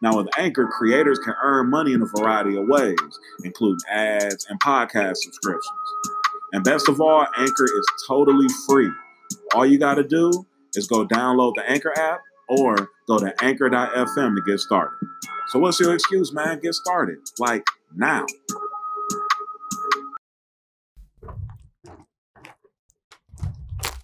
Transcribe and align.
Now, 0.00 0.16
with 0.16 0.28
Anchor, 0.38 0.66
creators 0.66 1.18
can 1.18 1.34
earn 1.42 1.70
money 1.70 1.92
in 1.92 2.02
a 2.02 2.06
variety 2.06 2.56
of 2.56 2.66
ways, 2.68 2.96
including 3.42 3.78
ads 3.90 4.46
and 4.48 4.60
podcast 4.60 5.16
subscriptions. 5.16 5.66
And 6.52 6.64
best 6.64 6.88
of 6.88 7.00
all, 7.00 7.26
Anchor 7.36 7.64
is 7.64 7.86
totally 8.06 8.46
free. 8.68 8.90
All 9.54 9.66
you 9.66 9.78
got 9.78 9.94
to 9.94 10.04
do 10.04 10.46
is 10.74 10.86
go 10.86 11.06
download 11.06 11.54
the 11.56 11.68
Anchor 11.68 11.92
app 11.98 12.20
or 12.48 12.90
go 13.06 13.18
to 13.18 13.34
anchor.fm 13.42 14.34
to 14.36 14.42
get 14.46 14.60
started. 14.60 14.96
So, 15.48 15.58
what's 15.58 15.80
your 15.80 15.94
excuse, 15.94 16.32
man? 16.32 16.60
Get 16.60 16.74
started. 16.74 17.18
Like 17.38 17.64
now. 17.94 18.26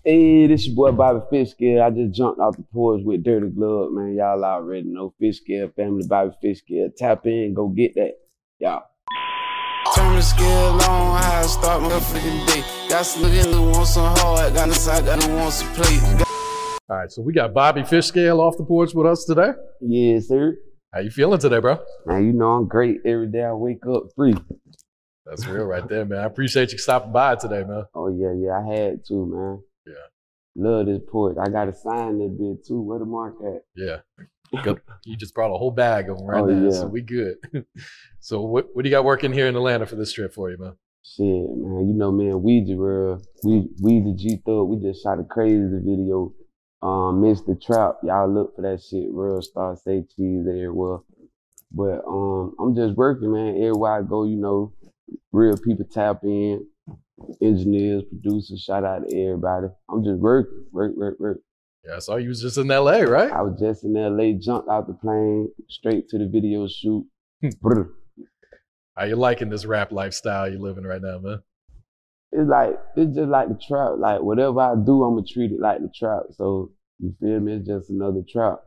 Hey, 0.06 0.46
this 0.48 0.66
your 0.66 0.76
boy 0.76 0.92
Bobby 0.92 1.20
Fishscale. 1.32 1.82
I 1.82 1.88
just 1.88 2.12
jumped 2.14 2.38
off 2.38 2.58
the 2.58 2.62
porch 2.74 3.00
with 3.02 3.24
Dirty 3.24 3.48
Glove, 3.48 3.90
man. 3.92 4.14
Y'all 4.14 4.44
already 4.44 4.82
know 4.86 5.14
Fishscale 5.18 5.74
family, 5.74 6.06
Bobby 6.06 6.34
Fishscale. 6.44 6.94
Tap 6.94 7.24
in, 7.24 7.54
go 7.54 7.68
get 7.68 7.94
that. 7.94 8.12
Y'all. 8.58 8.82
Turn 9.96 10.14
the 10.14 10.20
scale 10.20 10.46
on, 10.46 10.78
how 10.78 11.40
I 11.40 11.46
start 11.46 11.80
my 11.80 11.98
fucking 11.98 12.46
day. 12.46 12.62
Got 12.90 13.06
some 13.06 13.22
niggas 13.22 13.50
who 13.50 13.70
want 13.70 13.86
some 13.86 14.14
hard, 14.18 14.52
got 14.52 14.68
the 14.68 14.74
side, 14.74 15.06
got 15.06 15.22
who 15.22 15.36
want 15.36 15.54
some 15.54 15.72
plate. 15.72 16.26
All 16.90 16.96
right, 16.98 17.10
so 17.10 17.22
we 17.22 17.32
got 17.32 17.54
Bobby 17.54 17.80
Fishscale 17.80 18.40
off 18.40 18.58
the 18.58 18.64
porch 18.64 18.92
with 18.92 19.06
us 19.06 19.24
today. 19.24 19.52
Yes, 19.80 20.28
sir. 20.28 20.54
How 20.92 21.00
you 21.00 21.08
feeling 21.08 21.40
today, 21.40 21.60
bro? 21.60 21.78
Man, 22.04 22.26
you 22.26 22.34
know 22.34 22.50
I'm 22.50 22.68
great 22.68 22.98
every 23.06 23.28
day. 23.28 23.44
I 23.44 23.54
wake 23.54 23.86
up 23.86 24.08
free. 24.14 24.34
That's 25.24 25.46
real 25.46 25.64
right 25.64 25.88
there, 25.88 26.04
man. 26.04 26.18
I 26.18 26.24
appreciate 26.24 26.72
you 26.72 26.78
stopping 26.78 27.12
by 27.12 27.36
today, 27.36 27.64
man. 27.64 27.86
Oh 27.94 28.08
yeah, 28.08 28.34
yeah, 28.36 28.58
I 28.58 28.70
had 28.70 29.06
to, 29.06 29.24
man. 29.24 29.62
Yeah. 29.86 29.94
Love 30.56 30.86
this 30.86 31.00
porch. 31.10 31.36
I 31.40 31.48
got 31.50 31.64
to 31.66 31.74
sign 31.74 32.18
that 32.18 32.36
bit 32.38 32.66
too. 32.66 32.80
Where 32.80 32.98
the 32.98 33.04
mark 33.04 33.34
at? 33.44 33.62
Yeah. 33.76 34.00
You 35.04 35.16
just 35.16 35.34
brought 35.34 35.52
a 35.52 35.58
whole 35.58 35.72
bag 35.72 36.08
of 36.08 36.18
them 36.18 36.26
right 36.26 36.40
Oh, 36.42 36.46
now, 36.46 36.64
yeah. 36.66 36.70
so 36.70 36.86
we 36.86 37.00
good. 37.02 37.36
so 38.20 38.40
what 38.42 38.68
what 38.72 38.84
do 38.84 38.88
you 38.88 38.94
got 38.94 39.04
working 39.04 39.32
here 39.32 39.48
in 39.48 39.56
Atlanta 39.56 39.84
for 39.86 39.96
this 39.96 40.12
trip 40.12 40.32
for 40.32 40.50
you, 40.50 40.58
man? 40.58 40.74
Shit, 41.02 41.26
man. 41.26 41.88
You 41.88 41.94
know, 41.94 42.12
man, 42.12 42.34
Weezy 42.34 42.76
world. 42.76 43.26
We 43.42 43.68
Weezy 43.82 44.16
G 44.16 44.40
Thug. 44.46 44.68
We 44.68 44.78
just 44.80 45.02
shot 45.02 45.18
a 45.18 45.24
crazy 45.24 45.58
video. 45.82 46.32
Um, 46.82 47.20
Mr. 47.22 47.60
Trap. 47.60 47.96
Y'all 48.04 48.32
look 48.32 48.54
for 48.54 48.62
that 48.62 48.80
shit. 48.82 49.08
Real 49.10 49.42
star 49.42 49.76
say 49.76 50.04
cheese 50.16 50.46
everywhere. 50.48 50.98
But 51.72 52.04
um, 52.06 52.54
I'm 52.60 52.76
just 52.76 52.94
working, 52.96 53.32
man. 53.32 53.56
Everywhere 53.56 53.98
I 53.98 54.02
go, 54.02 54.24
you 54.24 54.36
know, 54.36 54.72
real 55.32 55.56
people 55.56 55.86
tap 55.90 56.20
in. 56.22 56.64
Engineers, 57.40 58.02
producers, 58.04 58.60
shout 58.60 58.84
out 58.84 59.08
to 59.08 59.16
everybody. 59.16 59.68
I'm 59.90 60.04
just 60.04 60.18
working, 60.18 60.64
work, 60.72 60.92
work, 60.96 61.18
work. 61.18 61.38
Yeah, 61.84 61.96
I 61.96 61.98
saw 61.98 62.16
you 62.16 62.28
was 62.28 62.40
just 62.40 62.58
in 62.58 62.68
LA, 62.68 63.00
right? 63.00 63.30
I 63.30 63.42
was 63.42 63.58
just 63.60 63.84
in 63.84 63.94
LA, 63.94 64.38
jumped 64.38 64.68
out 64.68 64.86
the 64.86 64.94
plane, 64.94 65.50
straight 65.68 66.08
to 66.08 66.18
the 66.18 66.28
video 66.28 66.66
shoot. 66.66 67.06
Hmm. 67.40 67.48
Brr. 67.60 67.90
How 68.96 69.04
you 69.04 69.16
liking 69.16 69.48
this 69.48 69.64
rap 69.64 69.92
lifestyle 69.92 70.48
you're 70.48 70.60
living 70.60 70.84
right 70.84 71.02
now, 71.02 71.18
man? 71.18 71.42
it's 72.34 72.48
like 72.48 72.80
it's 72.96 73.14
just 73.14 73.28
like 73.28 73.48
the 73.48 73.58
trap. 73.66 73.92
Like 73.98 74.20
whatever 74.20 74.60
I 74.60 74.74
do, 74.74 75.04
I'ma 75.04 75.22
treat 75.26 75.52
it 75.52 75.60
like 75.60 75.80
the 75.80 75.90
trap. 75.94 76.24
So 76.32 76.72
you 76.98 77.14
feel 77.20 77.40
me? 77.40 77.54
It's 77.54 77.66
just 77.66 77.90
another 77.90 78.22
trap. 78.28 78.60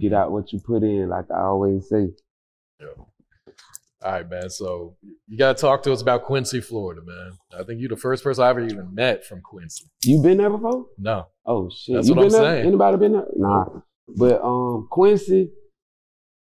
Get 0.00 0.12
mm-hmm. 0.12 0.14
out 0.14 0.32
what 0.32 0.52
you 0.52 0.60
put 0.60 0.82
in, 0.82 1.08
like 1.08 1.30
I 1.30 1.42
always 1.42 1.88
say. 1.88 2.08
Yeah. 2.80 3.04
All 4.02 4.12
right, 4.12 4.28
man. 4.28 4.48
So 4.48 4.96
you 5.28 5.36
gotta 5.36 5.58
talk 5.58 5.82
to 5.82 5.92
us 5.92 6.00
about 6.00 6.24
Quincy, 6.24 6.60
Florida, 6.60 7.02
man. 7.04 7.32
I 7.58 7.64
think 7.64 7.80
you're 7.80 7.90
the 7.90 7.96
first 7.96 8.24
person 8.24 8.42
I 8.44 8.48
ever 8.48 8.60
even 8.60 8.94
met 8.94 9.26
from 9.26 9.42
Quincy. 9.42 9.84
You 10.04 10.22
been 10.22 10.38
there 10.38 10.48
before? 10.48 10.86
No. 10.96 11.26
Oh 11.44 11.68
shit. 11.70 11.96
That's 11.96 12.08
you 12.08 12.14
what 12.14 12.22
been 12.22 12.34
I'm 12.34 12.42
there? 12.42 12.54
saying. 12.54 12.66
Anybody 12.66 12.96
been 12.96 13.12
there? 13.12 13.26
Nah. 13.36 13.64
But 14.08 14.42
um 14.42 14.88
Quincy 14.90 15.50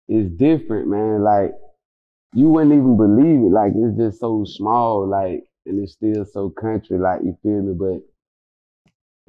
is 0.08 0.30
different, 0.32 0.88
man. 0.88 1.22
Like 1.22 1.52
you 2.32 2.48
wouldn't 2.48 2.72
even 2.72 2.96
believe 2.96 3.40
it. 3.46 3.52
Like 3.54 3.72
it's 3.76 3.96
just 3.96 4.18
so 4.20 4.44
small, 4.44 5.08
like 5.08 5.44
and 5.66 5.80
it's 5.80 5.92
still 5.92 6.24
so 6.24 6.50
country, 6.50 6.98
like 6.98 7.20
you 7.22 7.36
feel 7.42 7.62
me? 7.62 7.74
But 7.78 8.02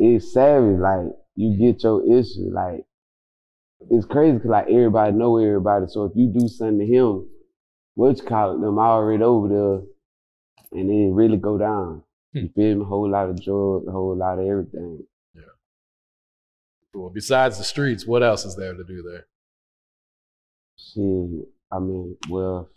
it's 0.04 0.34
savage, 0.34 0.80
like 0.80 1.14
you 1.36 1.56
get 1.58 1.84
your 1.84 2.02
issue, 2.04 2.50
like 2.52 2.84
it's 3.92 4.06
crazy 4.08 4.34
because 4.38 4.50
like 4.50 4.68
everybody 4.68 5.12
know 5.12 5.38
everybody. 5.38 5.86
So 5.88 6.06
if 6.06 6.14
you 6.16 6.28
do 6.28 6.48
something 6.48 6.80
to 6.80 6.86
him, 6.86 7.28
what 7.96 8.18
you 8.18 8.24
call 8.24 8.56
it, 8.56 8.62
them 8.62 8.78
already 8.78 9.24
over 9.24 9.48
there, 9.48 10.80
and 10.80 10.90
it 10.92 11.14
really 11.14 11.38
go 11.38 11.58
down. 11.58 12.04
You 12.34 12.44
hmm. 12.44 12.48
feel 12.60 12.76
me? 12.76 12.82
A 12.82 12.86
whole 12.86 13.10
lot 13.10 13.30
of 13.30 13.42
drugs, 13.42 13.88
a 13.88 13.92
whole 13.92 14.16
lot 14.16 14.40
of 14.40 14.46
everything. 14.46 15.06
Yeah. 15.34 15.42
Well, 16.94 17.10
besides 17.10 17.58
the 17.58 17.64
streets, 17.64 18.06
what 18.06 18.24
else 18.24 18.46
is 18.46 18.56
there 18.56 18.74
to 18.74 18.84
do 18.84 19.02
there? 19.02 19.26
Shit, 20.78 21.48
I 21.72 21.80
mean, 21.80 22.18
well, 22.30 22.70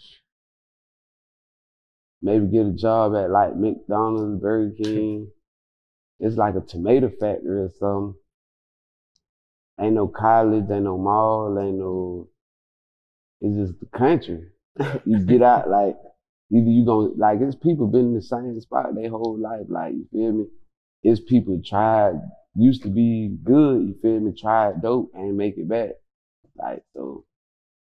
maybe 2.23 2.47
get 2.47 2.67
a 2.67 2.73
job 2.73 3.15
at 3.17 3.31
like 3.31 3.57
McDonald's, 3.57 4.41
Burger 4.41 4.75
King. 4.83 5.31
It's 6.21 6.37
like 6.37 6.55
a 6.55 6.61
tomato 6.61 7.11
factory 7.11 7.63
or 7.63 7.71
something. 7.79 8.15
Ain't 9.81 9.95
no 9.95 10.09
college, 10.09 10.65
ain't 10.71 10.85
no 10.85 10.99
mall, 10.99 11.57
ain't 11.61 11.79
no. 11.79 12.29
It's 13.41 13.57
just 13.57 13.81
the 13.81 13.87
country. 13.87 14.49
You 15.05 15.19
get 15.21 15.43
out 15.43 15.69
like 15.69 15.97
either 16.53 16.71
you 16.71 16.85
gonna 16.85 17.09
like 17.17 17.41
it's 17.41 17.57
people 17.57 17.87
been 17.87 18.07
in 18.07 18.15
the 18.15 18.23
same 18.23 18.61
spot 18.61 18.95
their 18.95 19.11
whole 19.11 19.39
life. 19.39 19.67
Like 19.69 19.95
you 19.95 20.07
feel 20.13 20.33
me? 20.33 20.45
It's 21.03 21.21
people 21.21 21.61
tried 21.65 22.21
used 22.55 22.83
to 22.83 22.89
be 22.89 23.37
good. 23.43 23.83
You 23.83 23.97
feel 24.03 24.21
me? 24.21 24.33
Tried 24.39 24.83
dope, 24.83 25.11
and 25.15 25.37
make 25.37 25.57
it 25.59 25.69
back. 25.69 25.91
Like 26.57 26.83
so, 26.95 27.25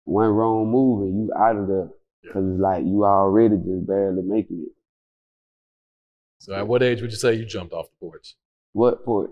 one 0.05 0.29
wrong 0.29 0.69
move 0.69 1.03
and 1.03 1.27
you 1.27 1.33
out 1.33 1.55
of 1.55 1.67
there 1.67 1.89
because 2.21 2.43
it's 2.51 2.59
like 2.59 2.83
you 2.83 3.05
already 3.05 3.55
just 3.55 3.87
barely 3.87 4.21
making 4.21 4.65
it. 4.67 4.73
So 6.39 6.53
at 6.53 6.67
what 6.67 6.83
age 6.83 7.01
would 7.01 7.11
you 7.11 7.17
say 7.17 7.33
you 7.33 7.45
jumped 7.45 7.73
off 7.73 7.87
the 7.87 8.05
porch? 8.07 8.35
What 8.73 9.03
porch? 9.03 9.31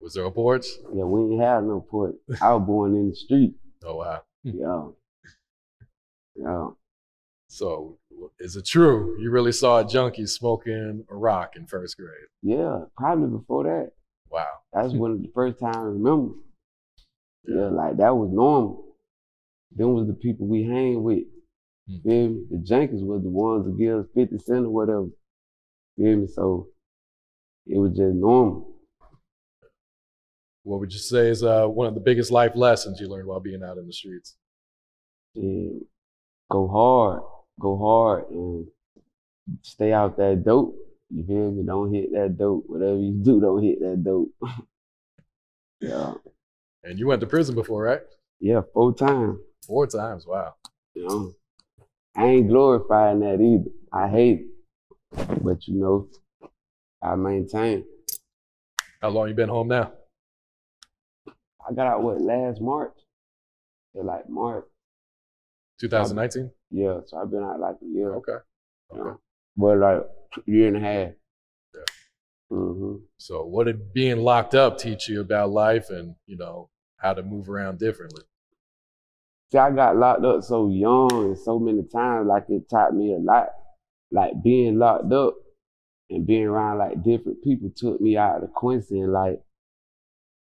Was 0.00 0.14
there 0.14 0.24
a 0.24 0.30
porch? 0.30 0.66
Yeah, 0.94 1.04
we 1.04 1.22
didn't 1.22 1.40
have 1.40 1.64
no 1.64 1.80
porch. 1.80 2.16
I 2.40 2.54
was 2.54 2.66
born 2.66 2.94
in 2.94 3.10
the 3.10 3.16
street. 3.16 3.54
Oh 3.84 3.96
wow. 3.96 4.22
Hmm. 4.42 4.50
Yeah. 4.58 4.88
Yeah. 6.34 6.68
So 7.48 7.98
is 8.38 8.56
it 8.56 8.66
true 8.66 9.20
you 9.20 9.30
really 9.30 9.52
saw 9.52 9.80
a 9.80 9.86
junkie 9.86 10.26
smoking 10.26 11.04
a 11.10 11.14
rock 11.14 11.56
in 11.56 11.66
first 11.66 11.96
grade? 11.96 12.28
Yeah, 12.42 12.84
probably 12.96 13.28
before 13.28 13.64
that. 13.64 13.90
Wow. 14.30 14.48
That's 14.72 14.92
when 14.94 15.22
the 15.22 15.30
first 15.34 15.60
time 15.60 15.76
I 15.76 15.82
remember. 15.82 16.34
Yeah, 17.46 17.68
like 17.68 17.96
that 17.98 18.16
was 18.16 18.30
normal. 18.32 18.84
Them 19.74 19.94
was 19.94 20.06
the 20.06 20.14
people 20.14 20.46
we 20.46 20.62
hang 20.62 21.02
with. 21.02 21.24
Hmm. 21.88 21.96
Feel 22.08 22.28
me? 22.28 22.44
The 22.50 22.56
junkies 22.56 23.04
was 23.04 23.22
the 23.22 23.30
ones 23.30 23.66
that 23.66 23.78
give 23.78 23.98
us 23.98 24.06
50 24.14 24.38
cent 24.38 24.66
or 24.66 24.70
whatever. 24.70 25.06
Feel 25.98 26.16
me? 26.16 26.26
So 26.28 26.68
it 27.66 27.78
was 27.78 27.90
just 27.90 28.14
normal. 28.14 28.68
What 30.64 30.80
would 30.80 30.92
you 30.92 30.98
say 30.98 31.28
is 31.28 31.42
uh, 31.42 31.66
one 31.66 31.88
of 31.88 31.94
the 31.94 32.00
biggest 32.00 32.30
life 32.30 32.52
lessons 32.54 33.00
you 33.00 33.08
learned 33.08 33.26
while 33.26 33.40
being 33.40 33.62
out 33.62 33.78
in 33.78 33.86
the 33.86 33.92
streets? 33.92 34.36
And 35.34 35.82
go 36.52 36.68
hard, 36.68 37.22
go 37.58 37.78
hard 37.78 38.28
and 38.28 38.66
stay 39.62 39.92
out 39.92 40.18
that 40.18 40.44
dope. 40.44 40.76
You 41.08 41.24
feel 41.24 41.50
me? 41.50 41.64
Don't 41.64 41.92
hit 41.92 42.12
that 42.12 42.36
dope. 42.38 42.64
Whatever 42.66 42.98
you 42.98 43.12
do, 43.12 43.40
don't 43.40 43.62
hit 43.62 43.80
that 43.80 44.04
dope. 44.04 44.30
yeah. 45.80 46.12
And 46.84 46.98
you 46.98 47.06
went 47.06 47.20
to 47.22 47.26
prison 47.26 47.54
before, 47.54 47.82
right? 47.82 48.00
Yeah, 48.38 48.60
four 48.74 48.94
times. 48.94 49.38
Four 49.66 49.86
times. 49.86 50.26
Wow. 50.26 50.54
You 50.94 51.08
know. 51.08 51.32
I 52.14 52.26
ain't 52.26 52.48
glorifying 52.48 53.20
that 53.20 53.40
either. 53.40 53.70
I 53.90 54.08
hate 54.08 54.40
it. 54.40 55.42
But 55.42 55.66
you 55.66 55.80
know, 55.80 56.08
I 57.02 57.14
maintain. 57.14 57.84
How 59.00 59.08
long 59.08 59.28
you 59.28 59.34
been 59.34 59.48
home 59.48 59.68
now? 59.68 59.92
I 61.26 61.72
got 61.74 61.86
out 61.86 62.02
what 62.02 62.20
last 62.20 62.60
March? 62.60 62.94
Yeah, 63.94 64.02
like 64.02 64.28
March. 64.28 64.66
2019. 65.88 66.50
Yeah, 66.70 67.00
so 67.06 67.18
I've 67.18 67.30
been 67.30 67.42
out 67.42 67.60
like 67.60 67.76
a 67.82 67.86
year. 67.86 68.14
Okay. 68.16 68.32
you 68.92 69.00
Okay. 69.00 69.10
know. 69.10 69.20
Well, 69.56 69.78
like 69.78 70.46
year 70.46 70.68
and 70.68 70.76
a 70.76 70.80
half. 70.80 71.12
Yeah. 71.74 71.80
hmm 72.50 72.96
So 73.18 73.44
what 73.44 73.64
did 73.66 73.92
being 73.92 74.18
locked 74.18 74.54
up 74.54 74.78
teach 74.78 75.08
you 75.08 75.20
about 75.20 75.50
life 75.50 75.90
and 75.90 76.14
you 76.26 76.36
know 76.36 76.70
how 76.96 77.12
to 77.14 77.22
move 77.22 77.50
around 77.50 77.78
differently? 77.78 78.22
See, 79.50 79.58
I 79.58 79.70
got 79.70 79.96
locked 79.98 80.24
up 80.24 80.42
so 80.42 80.68
young 80.68 81.10
and 81.12 81.38
so 81.38 81.58
many 81.58 81.82
times, 81.82 82.26
like 82.26 82.44
it 82.48 82.70
taught 82.70 82.94
me 82.94 83.14
a 83.14 83.18
lot. 83.18 83.48
Like 84.10 84.42
being 84.42 84.78
locked 84.78 85.12
up 85.12 85.34
and 86.10 86.26
being 86.26 86.44
around 86.44 86.78
like 86.78 87.02
different 87.02 87.42
people 87.42 87.70
took 87.74 88.00
me 88.00 88.16
out 88.16 88.42
of 88.42 88.52
Quincy 88.52 89.00
and 89.00 89.12
like, 89.12 89.42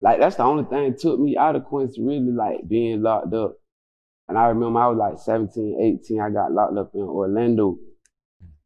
like 0.02 0.18
that's 0.18 0.36
the 0.36 0.42
only 0.44 0.64
thing 0.64 0.96
took 0.98 1.18
me 1.20 1.36
out 1.36 1.56
of 1.56 1.64
Quincy, 1.64 2.02
really 2.02 2.32
like 2.32 2.68
being 2.68 3.02
locked 3.02 3.32
up. 3.34 3.59
And 4.30 4.38
I 4.38 4.46
remember 4.46 4.78
I 4.78 4.86
was 4.86 4.96
like 4.96 5.18
17, 5.18 5.98
18, 6.04 6.20
I 6.20 6.30
got 6.30 6.52
locked 6.52 6.78
up 6.78 6.92
in 6.94 7.00
Orlando. 7.00 7.76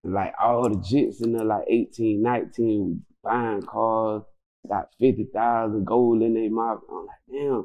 And 0.04 0.12
like 0.12 0.34
all 0.38 0.68
the 0.68 0.76
jits 0.76 1.24
in 1.24 1.32
there, 1.32 1.42
like 1.42 1.64
18, 1.66 2.22
19, 2.22 3.02
buying 3.22 3.62
cars, 3.62 4.24
got 4.68 4.90
50,000 5.00 5.86
gold 5.86 6.20
in 6.20 6.34
their 6.34 6.50
mouth. 6.50 6.80
I'm 6.90 7.06
like, 7.06 7.16
damn, 7.32 7.64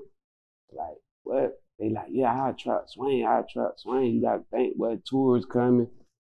like, 0.72 0.96
what? 1.24 1.62
They 1.78 1.90
like, 1.90 2.07
yeah, 2.10 2.31
I 2.31 2.54
trap 2.54 2.86
swing, 2.88 3.25
I 3.25 3.42
trap 3.51 3.74
swing. 3.75 4.13
You 4.13 4.22
gotta 4.22 4.44
think 4.50 4.75
what 4.78 5.04
tours 5.04 5.44
coming. 5.46 5.90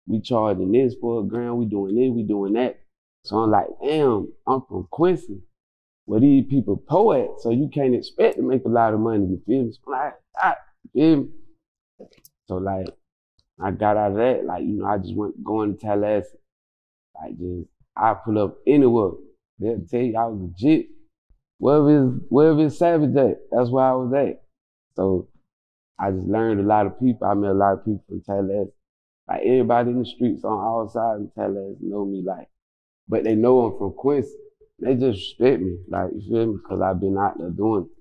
We 0.07 0.23
charging 0.23 0.73
this 0.73 0.95
for 0.99 1.21
a 1.21 1.25
grand, 1.25 1.59
we 1.59 1.67
doing 1.67 1.95
this, 1.95 2.11
we 2.11 2.23
doing 2.23 2.55
that. 2.55 2.81
So 3.25 3.37
I'm 3.37 3.51
like, 3.51 3.67
damn, 3.83 4.33
I'm 4.47 4.63
from 4.67 4.89
Quincy. 4.91 5.43
Where 6.07 6.21
these 6.21 6.47
people 6.49 6.79
poets, 6.79 7.43
so 7.43 7.51
you 7.51 7.69
can't 7.69 7.95
expect 7.95 8.37
to 8.37 8.43
make 8.43 8.65
a 8.65 8.69
lot 8.71 8.95
of 8.95 9.01
money, 9.01 9.27
you 9.27 9.43
feel 9.47 9.65
me? 9.65 9.73
So 9.73 9.93
I'm 9.93 9.93
like, 9.93 10.15
ah, 10.43 10.57
you 10.83 10.91
feel 10.95 11.17
me? 11.19 11.29
So 12.47 12.57
like 12.57 12.89
I 13.63 13.71
got 13.71 13.97
out 13.97 14.13
of 14.13 14.17
that, 14.17 14.45
like, 14.45 14.63
you 14.63 14.79
know, 14.79 14.87
I 14.87 14.99
just 14.99 15.15
went 15.15 15.43
going 15.45 15.77
to 15.77 15.81
Tallahassee. 15.81 16.39
Like 17.15 17.39
just 17.39 17.69
I 17.97 18.15
pull 18.15 18.39
up 18.39 18.59
anywhere. 18.67 19.13
They'll 19.59 19.85
tell 19.91 20.01
you 20.01 20.17
I 20.17 20.27
was 20.27 20.41
legit. 20.41 20.87
Wherever 21.59 22.07
is 22.07 22.21
wherever 22.29 22.65
is 22.65 22.79
Savage 22.79 23.17
at, 23.17 23.39
that's 23.51 23.71
where 23.71 23.85
I 23.85 23.93
was 23.93 24.13
at. 24.15 24.43
So 24.97 25.29
I 25.99 26.11
just 26.11 26.27
learned 26.27 26.61
a 26.61 26.65
lot 26.65 26.87
of 26.87 26.99
people. 26.99 27.27
I 27.27 27.35
met 27.35 27.51
a 27.51 27.55
lot 27.55 27.75
of 27.75 27.85
people 27.85 28.03
from 28.09 28.23
Tallahassee. 28.23 28.73
Like 29.29 29.43
everybody 29.43 29.91
in 29.91 29.99
the 30.01 30.05
streets 30.07 30.45
on 30.45 30.53
all 30.53 30.89
sides 30.89 31.23
of 31.23 31.35
Tallahassee 31.35 31.77
know 31.83 32.05
me, 32.05 32.23
like, 32.25 32.49
but 33.09 33.25
they 33.25 33.35
know 33.35 33.67
I'm 33.67 33.79
from 33.79 33.93
Quincy. 33.93 34.31
They 34.81 34.95
just 34.95 35.39
respect 35.39 35.61
me, 35.61 35.77
like, 35.89 36.11
you 36.15 36.23
feel 36.29 36.47
me? 36.47 36.57
Because 36.57 36.81
I've 36.81 37.01
been 37.01 37.19
out 37.19 37.39
there 37.39 37.51
doing 37.51 37.85
it. 37.85 38.00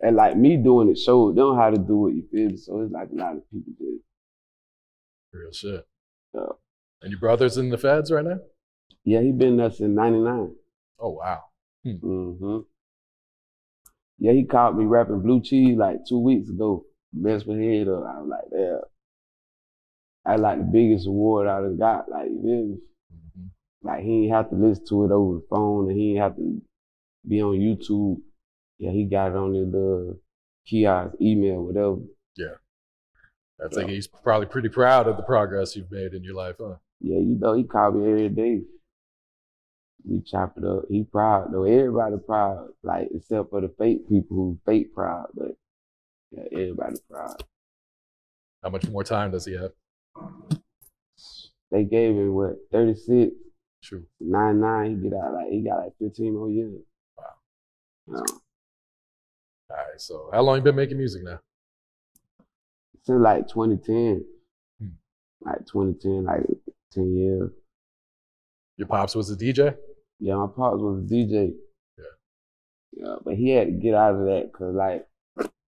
And 0.00 0.16
like 0.16 0.36
me 0.36 0.56
doing 0.56 0.90
it 0.90 0.98
showed 0.98 1.36
them 1.36 1.56
how 1.56 1.70
to 1.70 1.78
do 1.78 2.08
it, 2.08 2.14
you 2.14 2.24
feel 2.30 2.50
me? 2.50 2.56
So 2.56 2.80
it's 2.82 2.92
like 2.92 3.08
a 3.10 3.14
lot 3.14 3.36
of 3.36 3.50
people 3.50 3.72
did. 3.78 3.98
Real 5.32 5.52
shit. 5.52 5.86
Yeah. 6.34 6.46
And 7.00 7.10
your 7.10 7.20
brother's 7.20 7.56
in 7.56 7.70
the 7.70 7.78
feds 7.78 8.10
right 8.12 8.24
now? 8.24 8.38
Yeah, 9.04 9.20
he 9.20 9.32
been 9.32 9.56
there 9.56 9.70
since 9.70 9.94
99. 9.94 10.54
Oh 11.00 11.10
wow. 11.10 11.42
hmm 11.84 12.58
Yeah, 14.18 14.32
he 14.32 14.44
caught 14.44 14.76
me 14.76 14.84
rapping 14.84 15.22
Blue 15.22 15.40
Cheese 15.42 15.76
like 15.76 15.98
two 16.08 16.18
weeks 16.18 16.48
ago. 16.48 16.84
Messed 17.12 17.46
my 17.46 17.54
head 17.56 17.88
up. 17.88 18.04
I 18.06 18.20
was 18.20 18.28
like, 18.28 18.44
yeah. 18.52 18.78
I 20.24 20.36
like 20.36 20.58
the 20.58 20.64
biggest 20.64 21.06
award 21.06 21.48
I 21.48 21.60
done 21.60 21.78
got. 21.78 22.08
Like, 22.08 22.28
you 22.30 22.40
feel 22.42 22.66
me? 22.66 22.78
Mhm. 23.12 23.50
Like, 23.82 24.04
he 24.04 24.24
ain't 24.24 24.32
have 24.32 24.50
to 24.50 24.56
listen 24.56 24.86
to 24.88 25.04
it 25.04 25.10
over 25.10 25.34
the 25.34 25.46
phone 25.50 25.90
and 25.90 25.98
he 25.98 26.10
ain't 26.12 26.20
have 26.20 26.36
to 26.36 26.62
be 27.26 27.42
on 27.42 27.56
YouTube. 27.56 28.20
Yeah, 28.78 28.90
he 28.90 29.04
got 29.04 29.30
it 29.30 29.36
on 29.36 29.54
his 29.54 29.74
uh, 29.74 30.14
kiosk, 30.66 31.14
email, 31.20 31.62
whatever. 31.62 31.98
Yeah. 32.36 32.56
I 33.64 33.68
think 33.68 33.90
he's 33.90 34.08
probably 34.08 34.46
pretty 34.46 34.68
proud 34.68 35.06
of 35.06 35.16
the 35.16 35.22
progress 35.22 35.76
you've 35.76 35.90
made 35.90 36.14
in 36.14 36.24
your 36.24 36.34
life, 36.34 36.56
huh? 36.60 36.76
Yeah, 37.00 37.18
you 37.18 37.36
know, 37.38 37.52
he 37.52 37.64
called 37.64 37.96
me 37.96 38.10
every 38.10 38.28
day. 38.28 38.62
We 40.04 40.20
chop 40.20 40.54
it 40.56 40.64
up. 40.64 40.84
He 40.88 41.04
proud 41.04 41.52
though. 41.52 41.64
Everybody 41.64 42.16
proud, 42.26 42.70
like 42.82 43.08
except 43.14 43.50
for 43.50 43.60
the 43.60 43.72
fake 43.78 44.08
people 44.08 44.36
who 44.36 44.58
fake 44.66 44.92
proud, 44.94 45.28
but 45.34 45.52
yeah, 46.32 46.44
everybody 46.52 46.96
proud. 47.08 47.44
How 48.62 48.70
much 48.70 48.88
more 48.88 49.04
time 49.04 49.30
does 49.30 49.44
he 49.44 49.54
have? 49.54 49.72
They 51.70 51.84
gave 51.84 52.14
him 52.14 52.34
what, 52.34 52.56
36, 52.70 53.32
True. 53.82 54.04
99, 54.20 54.90
he 55.02 55.08
get 55.08 55.18
out 55.18 55.34
like 55.34 55.50
he 55.50 55.62
got 55.62 55.78
like 55.78 55.92
15 56.00 56.34
more 56.34 56.50
years. 56.50 56.82
Wow. 57.16 57.24
Yeah. 58.08 58.38
All 59.72 59.78
right. 59.78 60.00
So 60.00 60.28
how 60.32 60.42
long 60.42 60.56
you 60.56 60.62
been 60.62 60.76
making 60.76 60.98
music 60.98 61.22
now? 61.24 61.40
Since 63.04 63.20
like 63.20 63.48
2010. 63.48 64.24
Hmm. 64.78 64.88
Like 65.40 65.66
2010, 65.66 66.24
like 66.24 66.46
10 66.92 67.16
years. 67.16 67.50
Your 68.76 68.88
pops 68.88 69.14
was 69.14 69.30
a 69.30 69.36
DJ? 69.36 69.76
Yeah, 70.18 70.36
my 70.36 70.46
pops 70.46 70.80
was 70.80 71.04
a 71.04 71.14
DJ. 71.14 71.52
Yeah. 71.98 72.04
Yeah, 72.92 73.16
but 73.24 73.34
he 73.34 73.50
had 73.50 73.66
to 73.66 73.72
get 73.72 73.94
out 73.94 74.14
of 74.14 74.26
that 74.26 74.50
because, 74.52 74.74
like, 74.74 75.06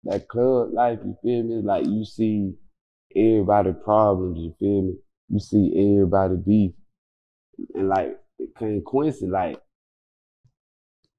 that 0.04 0.28
club 0.28 0.74
life, 0.74 1.00
you 1.04 1.16
feel 1.22 1.44
me? 1.44 1.62
Like, 1.62 1.86
you 1.86 2.06
see 2.06 2.54
everybody 3.16 3.74
problems, 3.74 4.40
you 4.40 4.56
feel 4.60 4.82
me? 4.84 4.94
You 5.30 5.40
see 5.40 5.72
everybody 5.76 6.36
beef. 6.36 6.72
And, 7.76 7.90
like, 7.90 8.20
in 8.62 8.82
Quincy, 8.82 9.28
like, 9.28 9.60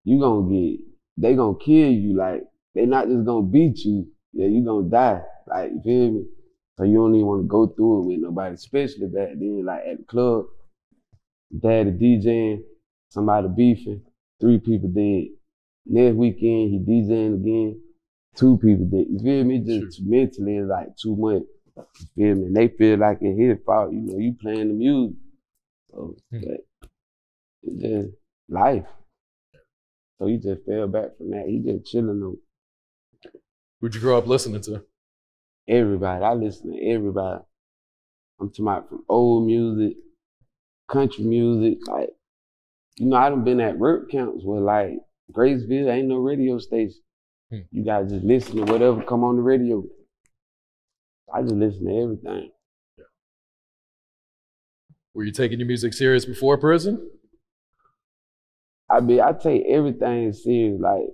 you 0.05 0.21
gonna 0.21 0.51
get, 0.51 0.81
they 1.17 1.35
gonna 1.35 1.59
kill 1.59 1.91
you. 1.91 2.17
Like, 2.17 2.45
they 2.75 2.87
not 2.87 3.09
just 3.09 3.25
gonna 3.25 3.47
beat 3.47 3.79
you. 3.85 4.09
Yeah, 4.33 4.47
you 4.49 4.65
gonna 4.65 4.89
die. 4.89 5.23
Like, 5.47 5.73
you 5.73 5.81
feel 5.83 6.11
me? 6.13 6.27
So 6.77 6.85
you 6.85 6.97
don't 6.97 7.15
even 7.15 7.27
want 7.27 7.43
to 7.43 7.49
go 7.49 7.67
through 7.69 8.03
it 8.03 8.07
with 8.07 8.21
nobody, 8.21 8.55
especially 8.55 9.07
back 9.07 9.31
then, 9.39 9.65
like 9.65 9.85
at 9.87 9.99
the 9.99 10.05
club. 10.05 10.47
Daddy 11.59 11.93
DJing, 11.93 12.63
somebody 13.09 13.49
beefing, 13.49 14.03
three 14.41 14.59
people 14.59 14.89
dead. 14.91 15.29
Next 15.87 16.17
weekend 16.17 16.71
he 16.71 16.79
DJing 16.79 17.35
again, 17.41 17.81
two 18.35 18.59
people 18.59 18.87
dead. 18.87 19.07
You 19.11 19.19
feel 19.21 19.45
me? 19.45 19.59
Just 19.61 20.03
mentally 20.03 20.59
it's 20.59 20.69
like 20.69 20.97
too 20.97 21.17
much. 21.17 21.43
You 22.01 22.07
feel 22.17 22.35
me? 22.37 22.47
And 22.47 22.57
they 22.57 22.69
feel 22.69 22.99
like 22.99 23.19
it's 23.21 23.39
his 23.39 23.65
fault. 23.65 23.93
You 23.93 24.01
know, 24.01 24.19
you 24.19 24.35
playing 24.35 24.69
the 24.69 24.75
music. 24.75 25.17
So 25.91 26.17
Hmm. 26.31 26.41
but 26.43 26.61
it's 27.63 27.83
just 27.83 28.09
life. 28.49 28.87
So 30.19 30.27
he 30.27 30.39
just 30.39 30.65
fell 30.65 30.89
back 30.89 31.17
from 31.17 31.31
that. 31.31 31.47
He 31.49 31.61
just 31.61 31.87
chilling 31.87 32.21
on 32.23 32.39
Who'd 33.81 33.95
you 33.95 34.01
grow 34.01 34.19
up 34.19 34.27
listening 34.27 34.63
to? 34.63 34.85
everybody. 35.69 36.25
I 36.25 36.35
listen 36.35 36.73
to 36.73 36.87
everybody. 36.87 37.43
I'm 38.41 38.49
talking 38.51 38.65
about 38.67 38.89
from 38.89 39.05
old 39.09 39.47
music, 39.47 39.97
country 40.89 41.25
music, 41.25 41.79
like 41.87 42.11
you 42.97 43.07
know, 43.07 43.17
I 43.17 43.29
done 43.29 43.45
been 43.45 43.61
at 43.61 43.79
work 43.79 44.11
camps 44.11 44.45
where 44.45 44.61
like 44.61 44.99
Graceville 45.33 45.91
ain't 45.91 46.09
no 46.09 46.17
radio 46.17 46.59
station. 46.59 47.01
Hmm. 47.51 47.61
You 47.71 47.85
gotta 47.85 48.07
just 48.07 48.25
listen 48.25 48.57
to 48.57 48.73
whatever 48.73 49.03
come 49.03 49.25
on 49.25 49.37
the 49.37 49.43
radio. 49.43 49.85
I 51.33 51.43
just 51.43 51.55
listen 51.55 51.87
to 51.87 52.03
everything. 52.03 52.51
Were 55.15 55.25
you 55.25 55.33
taking 55.33 55.61
your 55.61 55.69
music 55.69 55.93
serious 55.93 56.25
before 56.25 56.59
prison? 56.59 57.09
I 58.91 59.01
be 59.01 59.21
I 59.21 59.33
take 59.33 59.65
everything 59.69 60.33
serious. 60.33 60.81
Like 60.81 61.07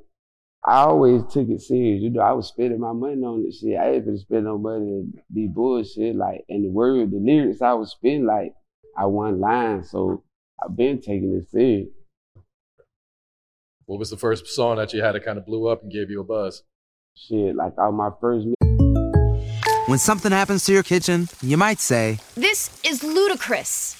I 0.64 0.82
always 0.82 1.22
took 1.30 1.48
it 1.48 1.62
serious. 1.62 2.02
You 2.02 2.10
know, 2.10 2.20
I 2.20 2.32
was 2.32 2.48
spending 2.48 2.80
my 2.80 2.92
money 2.92 3.22
on 3.22 3.42
this 3.42 3.60
shit. 3.60 3.78
I 3.78 3.92
ain't 3.92 4.04
gonna 4.04 4.18
spend 4.18 4.44
no 4.44 4.58
money 4.58 4.86
to 4.86 5.22
be 5.32 5.46
bullshit. 5.46 6.16
Like, 6.16 6.44
and 6.48 6.64
the 6.64 6.68
word, 6.68 7.10
the 7.10 7.18
lyrics 7.18 7.62
I 7.62 7.72
was 7.72 7.92
spending, 7.92 8.26
like, 8.26 8.52
I 8.96 9.06
one 9.06 9.40
line. 9.40 9.82
So 9.84 10.22
I've 10.62 10.76
been 10.76 11.00
taking 11.00 11.34
it 11.34 11.50
serious. 11.50 11.88
What 13.86 13.98
was 13.98 14.10
the 14.10 14.18
first 14.18 14.46
song 14.48 14.76
that 14.76 14.92
you 14.92 15.02
had 15.02 15.12
that 15.12 15.24
kind 15.24 15.38
of 15.38 15.46
blew 15.46 15.66
up 15.66 15.82
and 15.82 15.90
gave 15.90 16.10
you 16.10 16.20
a 16.20 16.24
buzz? 16.24 16.62
Shit, 17.16 17.56
like 17.56 17.72
on 17.78 17.94
my 17.94 18.10
first. 18.20 18.46
When 19.86 19.98
something 19.98 20.30
happens 20.30 20.64
to 20.66 20.72
your 20.72 20.84
kitchen, 20.84 21.28
you 21.42 21.56
might 21.56 21.80
say, 21.80 22.18
This 22.36 22.80
is 22.84 23.02
ludicrous. 23.02 23.99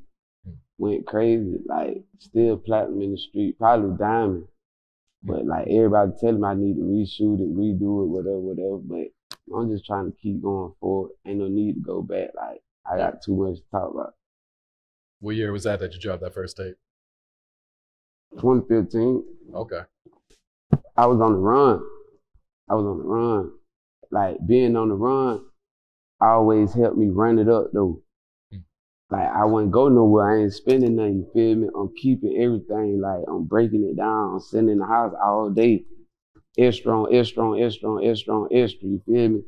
Went 0.81 1.05
crazy, 1.05 1.59
like 1.67 2.03
still 2.17 2.57
platinum 2.57 3.03
in 3.03 3.11
the 3.11 3.17
street, 3.17 3.59
probably 3.59 3.95
diamond. 3.99 4.45
But 5.21 5.45
mm. 5.45 5.47
like 5.47 5.67
everybody 5.67 6.11
telling 6.19 6.41
me 6.41 6.47
I 6.47 6.53
need 6.55 6.75
to 6.77 6.81
reshoot 6.81 7.39
it, 7.39 7.55
redo 7.55 8.03
it, 8.03 8.09
whatever, 8.09 8.39
whatever. 8.39 8.77
But 8.77 9.55
I'm 9.55 9.69
just 9.69 9.85
trying 9.85 10.11
to 10.11 10.17
keep 10.17 10.41
going 10.41 10.73
forward. 10.79 11.11
Ain't 11.27 11.37
no 11.37 11.47
need 11.47 11.75
to 11.75 11.81
go 11.81 12.01
back. 12.01 12.29
Like 12.35 12.63
I 12.91 12.97
got 12.97 13.21
too 13.21 13.35
much 13.35 13.57
to 13.57 13.63
talk 13.69 13.93
about. 13.93 14.15
What 15.19 15.35
year 15.35 15.51
was 15.51 15.65
that 15.65 15.79
that 15.81 15.93
you 15.93 15.99
dropped 15.99 16.23
that 16.23 16.33
first 16.33 16.57
tape? 16.57 16.77
2015, 18.39 19.23
Okay. 19.53 19.81
I 20.97 21.05
was 21.05 21.21
on 21.21 21.33
the 21.33 21.37
run. 21.37 21.83
I 22.69 22.73
was 22.73 22.85
on 22.85 22.97
the 22.97 23.03
run. 23.03 23.51
Like 24.09 24.37
being 24.47 24.75
on 24.75 24.89
the 24.89 24.95
run 24.95 25.45
always 26.19 26.73
helped 26.73 26.97
me 26.97 27.07
run 27.07 27.37
it 27.37 27.49
up 27.49 27.67
though. 27.71 28.01
Like 29.11 29.27
I 29.27 29.43
wouldn't 29.45 29.71
go 29.71 29.89
nowhere. 29.89 30.31
I 30.31 30.43
ain't 30.43 30.53
spending 30.53 30.95
nothing. 30.95 31.17
You 31.17 31.29
feel 31.33 31.55
me? 31.55 31.67
I'm 31.77 31.93
keeping 31.95 32.41
everything. 32.41 33.01
Like 33.01 33.23
I'm 33.27 33.43
breaking 33.43 33.83
it 33.83 33.97
down. 33.97 34.33
I'm 34.33 34.39
sitting 34.39 34.69
in 34.69 34.79
the 34.79 34.85
house 34.85 35.13
all 35.21 35.49
day. 35.49 35.83
Extra 36.57 36.97
on 36.97 37.13
extra 37.13 37.43
on 37.43 37.61
extra 37.61 37.89
on 37.89 38.03
extra 38.05 38.33
on 38.33 38.47
extra. 38.51 38.87
You 38.87 39.01
feel 39.05 39.29
me? 39.29 39.41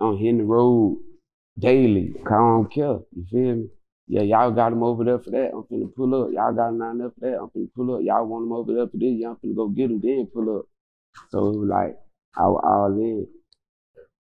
I'm 0.00 0.18
hitting 0.18 0.38
the 0.38 0.44
road 0.44 0.98
daily. 1.58 2.14
I 2.26 2.30
don't 2.30 2.72
care. 2.72 2.98
You 3.14 3.26
feel 3.30 3.54
me? 3.56 3.68
Yeah, 4.08 4.22
y'all 4.22 4.50
got 4.50 4.70
them 4.70 4.82
over 4.82 5.04
there 5.04 5.20
for 5.20 5.30
that. 5.30 5.52
I'm 5.54 5.62
finna 5.62 5.94
pull 5.94 6.14
up. 6.22 6.30
Y'all 6.32 6.52
got 6.52 6.70
them 6.70 6.80
down 6.80 6.98
there 6.98 7.10
for 7.10 7.20
that. 7.20 7.38
I'm 7.38 7.48
finna 7.48 7.68
pull 7.74 7.94
up. 7.94 8.02
Y'all 8.02 8.26
want 8.26 8.44
them 8.44 8.52
over 8.52 8.74
there 8.74 8.88
for 8.88 8.96
this. 8.96 9.14
Y'all 9.16 9.36
finna 9.42 9.54
go 9.54 9.68
get 9.68 9.88
them, 9.88 10.00
then 10.02 10.28
pull 10.32 10.58
up. 10.58 10.66
So 11.30 11.48
it 11.48 11.58
was 11.58 11.68
like 11.68 11.96
I 12.36 12.46
was 12.46 12.60
all 12.64 12.98
in. 12.98 13.26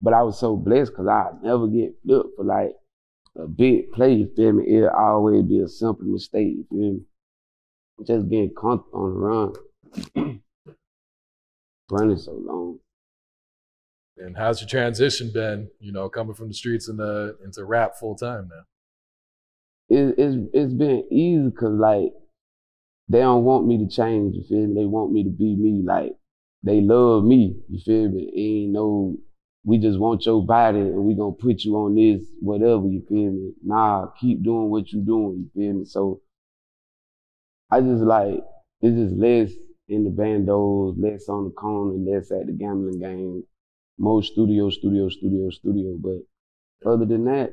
But 0.01 0.13
I 0.13 0.23
was 0.23 0.39
so 0.39 0.55
blessed 0.55 0.91
because 0.91 1.07
I 1.07 1.31
never 1.43 1.67
get 1.67 1.95
flipped 2.05 2.35
for 2.37 2.45
like 2.45 2.71
a 3.37 3.47
big 3.47 3.91
play, 3.91 4.13
you 4.13 4.31
feel 4.35 4.53
me? 4.53 4.65
It'll 4.67 4.89
always 4.89 5.43
be 5.43 5.59
a 5.59 5.67
simple 5.67 6.05
mistake, 6.05 6.47
you 6.47 6.65
feel 6.69 6.93
me? 6.93 7.01
Just 8.05 8.29
getting 8.29 8.53
comfortable 8.53 9.03
on 9.03 9.13
the 9.13 10.25
run. 10.25 10.41
Running 11.91 12.17
so 12.17 12.33
long. 12.33 12.79
And 14.17 14.37
how's 14.37 14.61
your 14.61 14.67
transition 14.67 15.31
been? 15.33 15.69
You 15.79 15.91
know, 15.91 16.09
coming 16.09 16.33
from 16.33 16.47
the 16.47 16.53
streets 16.53 16.87
into 16.87 17.35
into 17.43 17.65
rap 17.65 17.95
full 17.99 18.15
time 18.15 18.49
now. 18.49 19.97
It, 19.97 20.15
it's 20.17 20.37
it's 20.53 20.73
been 20.73 21.05
easy 21.11 21.49
because 21.49 21.73
like 21.73 22.13
they 23.09 23.19
don't 23.19 23.43
want 23.43 23.67
me 23.67 23.77
to 23.79 23.87
change, 23.87 24.35
you 24.35 24.43
feel 24.47 24.67
me? 24.67 24.81
They 24.81 24.85
want 24.85 25.11
me 25.11 25.23
to 25.23 25.29
be 25.29 25.55
me. 25.55 25.81
Like 25.83 26.13
they 26.63 26.81
love 26.81 27.23
me, 27.25 27.57
you 27.69 27.79
feel 27.79 28.09
me? 28.09 28.31
Ain't 28.35 28.73
no 28.73 29.17
we 29.65 29.77
just 29.77 29.99
want 29.99 30.25
your 30.25 30.45
body 30.45 30.79
and 30.79 31.03
we 31.03 31.15
gonna 31.15 31.31
put 31.31 31.63
you 31.63 31.75
on 31.77 31.95
this, 31.95 32.21
whatever, 32.39 32.85
you 32.87 33.03
feel 33.07 33.31
me? 33.31 33.53
Nah, 33.63 34.07
keep 34.19 34.43
doing 34.43 34.69
what 34.69 34.91
you 34.91 35.01
doing, 35.01 35.49
you 35.55 35.61
feel 35.61 35.79
me? 35.79 35.85
So 35.85 36.21
I 37.71 37.79
just 37.79 38.03
like 38.03 38.43
it's 38.81 38.97
just 38.97 39.15
less 39.15 39.51
in 39.87 40.03
the 40.03 40.09
bandos, 40.09 40.95
less 40.97 41.29
on 41.29 41.45
the 41.45 41.51
corner, 41.51 41.93
less 41.93 42.31
at 42.31 42.47
the 42.47 42.51
gambling 42.51 42.99
game, 42.99 43.43
more 43.97 44.21
studio, 44.21 44.69
studio, 44.69 45.07
studio, 45.09 45.49
studio. 45.49 45.97
But 45.99 46.89
other 46.89 47.05
than 47.05 47.25
that, 47.25 47.51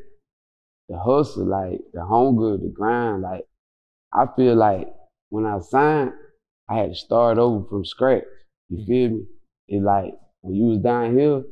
the 0.88 0.98
hustle, 0.98 1.46
like 1.46 1.80
the 1.92 2.04
hunger, 2.04 2.56
the 2.56 2.72
grind, 2.74 3.22
like 3.22 3.44
I 4.12 4.26
feel 4.36 4.56
like 4.56 4.88
when 5.28 5.46
I 5.46 5.60
signed, 5.60 6.12
I 6.68 6.78
had 6.78 6.90
to 6.90 6.96
start 6.96 7.38
over 7.38 7.64
from 7.68 7.84
scratch. 7.84 8.24
You 8.68 8.78
mm-hmm. 8.78 8.86
feel 8.86 9.10
me? 9.10 9.24
It's 9.68 9.84
like 9.84 10.14
when 10.40 10.56
you 10.56 10.64
was 10.64 10.78
down 10.78 11.16
here, 11.16 11.42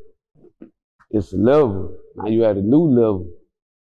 it's 1.11 1.33
a 1.33 1.37
level. 1.37 1.97
Now 2.17 2.29
you 2.29 2.45
at 2.45 2.57
a 2.57 2.63
new 2.63 2.89
level. 2.89 3.31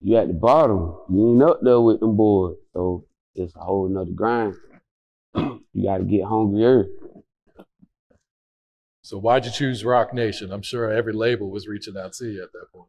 You 0.00 0.16
at 0.16 0.28
the 0.28 0.34
bottom. 0.34 0.96
You 1.10 1.32
ain't 1.32 1.42
up 1.42 1.60
there 1.62 1.80
with 1.80 2.00
them 2.00 2.16
boys. 2.16 2.56
So 2.72 3.06
it's 3.34 3.54
a 3.56 3.60
whole 3.60 3.88
nother 3.88 4.10
grind. 4.10 4.54
you 5.34 5.84
gotta 5.84 6.04
get 6.04 6.24
hungrier. 6.24 6.86
So 9.02 9.18
why'd 9.18 9.44
you 9.44 9.50
choose 9.50 9.84
Roc 9.84 10.14
Nation? 10.14 10.50
I'm 10.50 10.62
sure 10.62 10.90
every 10.90 11.12
label 11.12 11.50
was 11.50 11.68
reaching 11.68 11.96
out 11.96 12.14
to 12.14 12.26
you 12.26 12.42
at 12.42 12.52
that 12.52 12.72
point. 12.72 12.88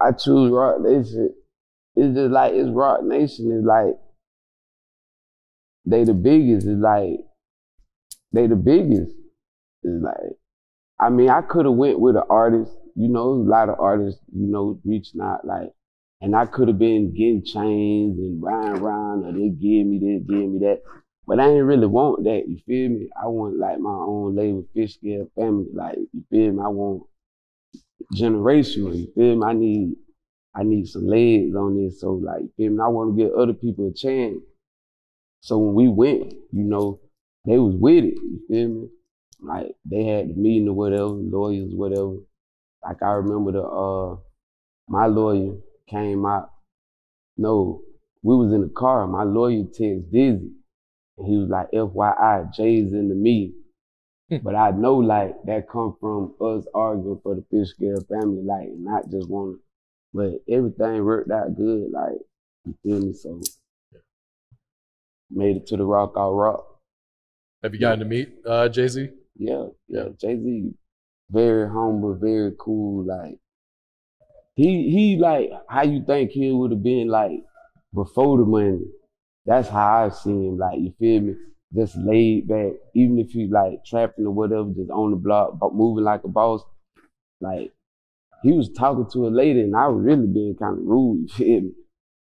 I 0.00 0.12
choose 0.12 0.50
Roc 0.50 0.80
Nation. 0.80 1.34
It's 1.96 2.14
just 2.14 2.30
like 2.30 2.52
it's 2.54 2.70
Roc 2.70 3.02
Nation. 3.02 3.50
It's 3.52 3.66
like 3.66 3.96
they 5.84 6.04
the 6.04 6.14
biggest. 6.14 6.66
It's 6.66 6.80
like 6.80 7.18
they 8.32 8.46
the 8.46 8.56
biggest. 8.56 9.12
It's 9.82 10.02
like 10.02 10.36
I 11.00 11.10
mean 11.10 11.28
I 11.28 11.42
could 11.42 11.66
have 11.66 11.74
went 11.74 12.00
with 12.00 12.16
an 12.16 12.22
artist. 12.30 12.72
You 13.00 13.08
know, 13.08 13.30
a 13.32 13.48
lot 13.48 13.68
of 13.70 13.80
artists. 13.80 14.20
You 14.34 14.46
know, 14.46 14.78
reaching 14.84 15.20
out 15.22 15.46
like, 15.46 15.72
and 16.20 16.36
I 16.36 16.44
could 16.46 16.68
have 16.68 16.78
been 16.78 17.12
getting 17.12 17.42
chains 17.44 18.18
and 18.18 18.42
riding 18.42 18.82
around, 18.82 19.24
or 19.24 19.32
they 19.32 19.48
give 19.48 19.86
me 19.86 19.98
this, 19.98 20.22
give 20.28 20.50
me 20.50 20.58
that. 20.60 20.82
But 21.26 21.40
I 21.40 21.46
didn't 21.46 21.66
really 21.66 21.86
want 21.86 22.24
that. 22.24 22.48
You 22.48 22.58
feel 22.66 22.90
me? 22.90 23.08
I 23.20 23.26
want 23.26 23.56
like 23.56 23.78
my 23.78 23.90
own 23.90 24.36
label, 24.36 24.66
Fish 24.74 24.94
Scale 24.94 25.30
Family. 25.34 25.66
Like 25.72 25.98
you 26.12 26.24
feel 26.30 26.52
me? 26.52 26.62
I 26.62 26.68
want 26.68 27.04
generational. 28.14 28.98
You 28.98 29.12
feel 29.14 29.36
me? 29.36 29.46
I 29.46 29.52
need 29.52 29.96
I 30.54 30.62
need 30.64 30.88
some 30.88 31.06
legs 31.06 31.54
on 31.54 31.82
this. 31.82 32.00
So 32.00 32.12
like, 32.14 32.42
you 32.42 32.50
feel 32.56 32.72
me? 32.72 32.82
I 32.82 32.88
want 32.88 33.16
to 33.16 33.22
give 33.22 33.32
other 33.34 33.54
people 33.54 33.88
a 33.88 33.94
chance. 33.94 34.38
So 35.40 35.58
when 35.58 35.74
we 35.74 35.88
went, 35.88 36.32
you 36.52 36.64
know, 36.64 37.00
they 37.46 37.58
was 37.58 37.76
with 37.76 38.04
it. 38.04 38.14
You 38.14 38.40
feel 38.48 38.68
me? 38.68 38.88
Like 39.40 39.74
they 39.84 40.04
had 40.04 40.28
the 40.28 40.34
meeting 40.34 40.68
or 40.68 40.74
whatever, 40.74 41.08
lawyers, 41.08 41.72
whatever. 41.72 42.16
Like 42.84 43.02
I 43.02 43.12
remember 43.12 43.52
the 43.52 43.62
uh 43.62 44.16
my 44.88 45.06
lawyer 45.06 45.56
came 45.88 46.26
out. 46.26 46.50
No, 47.36 47.82
we 48.22 48.36
was 48.36 48.52
in 48.52 48.62
the 48.62 48.68
car. 48.68 49.06
My 49.06 49.22
lawyer 49.24 49.64
text 49.64 50.10
Dizzy. 50.12 50.50
And 51.18 51.26
he 51.26 51.36
was 51.36 51.48
like, 51.48 51.70
FYI, 51.72 52.52
Jay's 52.52 52.92
in 52.92 53.08
the 53.08 53.14
meeting. 53.14 53.54
but 54.42 54.54
I 54.54 54.70
know 54.70 54.96
like 54.96 55.34
that 55.46 55.68
come 55.70 55.96
from 56.00 56.34
us 56.40 56.64
arguing 56.74 57.20
for 57.22 57.34
the 57.34 57.44
fish 57.50 57.70
scale 57.70 58.02
family, 58.08 58.42
like 58.42 58.68
not 58.76 59.10
just 59.10 59.28
one 59.28 59.58
but 60.12 60.42
everything 60.48 61.04
worked 61.04 61.30
out 61.30 61.56
good, 61.56 61.90
like 61.92 62.18
you 62.64 62.74
feel 62.82 63.00
me? 63.00 63.12
So 63.12 63.40
made 65.30 65.56
it 65.56 65.66
to 65.68 65.76
the 65.76 65.84
rock 65.84 66.16
all 66.16 66.34
rock. 66.34 66.66
Have 67.62 67.74
you 67.74 67.80
gotten 67.80 68.00
to 68.00 68.04
meet 68.04 68.34
uh, 68.46 68.68
Jay 68.68 68.88
Z? 68.88 69.10
Yeah, 69.36 69.66
yeah. 69.88 70.08
Jay 70.20 70.36
Z, 70.36 70.74
very 71.30 71.68
humble, 71.68 72.14
very 72.14 72.52
cool. 72.58 73.04
Like 73.06 73.38
he 74.56 74.90
he 74.90 75.16
like 75.16 75.50
how 75.68 75.82
you 75.82 76.04
think 76.04 76.30
he 76.30 76.50
would 76.50 76.72
have 76.72 76.82
been 76.82 77.08
like 77.08 77.42
before 77.94 78.38
the 78.38 78.44
money. 78.44 78.80
That's 79.46 79.68
how 79.68 80.04
I 80.04 80.08
see 80.10 80.30
him. 80.30 80.58
Like 80.58 80.78
you 80.78 80.92
feel 80.98 81.20
me? 81.22 81.34
Just 81.72 81.96
laid 81.96 82.48
back, 82.48 82.72
even 82.96 83.20
if 83.20 83.30
he 83.30 83.46
like 83.46 83.84
trapping 83.84 84.26
or 84.26 84.32
whatever, 84.32 84.70
just 84.70 84.90
on 84.90 85.12
the 85.12 85.16
block, 85.16 85.56
but 85.60 85.72
moving 85.72 86.02
like 86.02 86.24
a 86.24 86.28
boss. 86.28 86.62
Like 87.40 87.72
he 88.42 88.52
was 88.52 88.70
talking 88.70 89.06
to 89.12 89.28
a 89.28 89.30
lady, 89.30 89.60
and 89.60 89.76
I 89.76 89.86
was 89.86 90.02
really 90.04 90.26
being 90.26 90.56
kind 90.56 90.78
of 90.78 90.84
rude. 90.84 91.30
You 91.38 91.44
feel 91.44 91.60
me? 91.60 91.72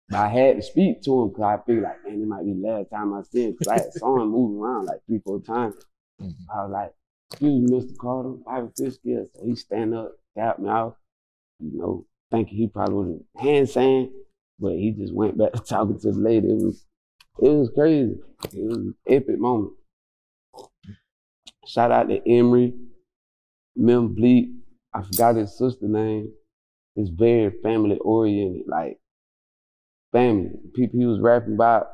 But 0.09 0.19
I 0.19 0.27
had 0.29 0.55
to 0.57 0.61
speak 0.61 1.01
to 1.03 1.21
him 1.21 1.29
because 1.29 1.43
I 1.43 1.57
figured 1.65 1.83
like, 1.83 2.03
man, 2.05 2.21
it 2.21 2.27
might 2.27 2.45
be 2.45 2.53
the 2.53 2.67
last 2.67 2.89
time 2.91 3.13
I 3.13 3.21
see 3.23 3.45
him 3.45 3.55
because 3.57 3.67
I 3.67 3.99
saw 3.99 4.21
him 4.21 4.29
moving 4.29 4.59
around 4.59 4.85
like 4.85 4.99
three, 5.07 5.19
four 5.23 5.41
times. 5.41 5.75
Mm-hmm. 6.21 6.51
I 6.51 6.63
was 6.63 6.71
like, 6.71 6.93
excuse 7.35 7.69
me, 7.69 7.77
Mr. 7.77 7.97
Carter, 7.97 8.35
I 8.47 8.55
have 8.55 8.65
a. 8.65 8.91
So 8.91 9.27
he 9.43 9.55
stand 9.55 9.93
up, 9.93 10.13
tap 10.37 10.59
me 10.59 10.69
out, 10.69 10.97
you 11.59 11.77
know, 11.77 12.05
thinking 12.31 12.57
he 12.57 12.67
probably 12.67 12.95
would 12.95 13.19
have 13.35 13.43
hand 13.43 13.69
saying, 13.69 14.11
but 14.59 14.73
he 14.73 14.91
just 14.91 15.13
went 15.13 15.37
back 15.37 15.51
to 15.53 15.59
talking 15.67 15.99
to 15.99 16.11
the 16.11 16.17
lady. 16.17 16.47
It 16.47 16.55
was 16.55 16.85
it 17.41 17.49
was 17.49 17.69
crazy. 17.75 18.15
It 18.53 18.65
was 18.65 18.77
an 18.77 18.95
epic 19.07 19.37
moment. 19.37 19.73
Shout 21.67 21.91
out 21.91 22.07
to 22.09 22.21
Emery, 22.29 22.73
Mem 23.75 24.15
Bleek, 24.15 24.51
I 24.93 25.01
forgot 25.01 25.35
his 25.35 25.57
sister 25.57 25.87
name. 25.87 26.31
It's 26.95 27.09
very 27.09 27.51
family 27.61 27.97
oriented, 27.97 28.67
like 28.67 28.97
family. 30.13 30.51
People 30.73 30.99
he 30.99 31.05
was 31.05 31.19
rapping 31.19 31.55
about 31.55 31.87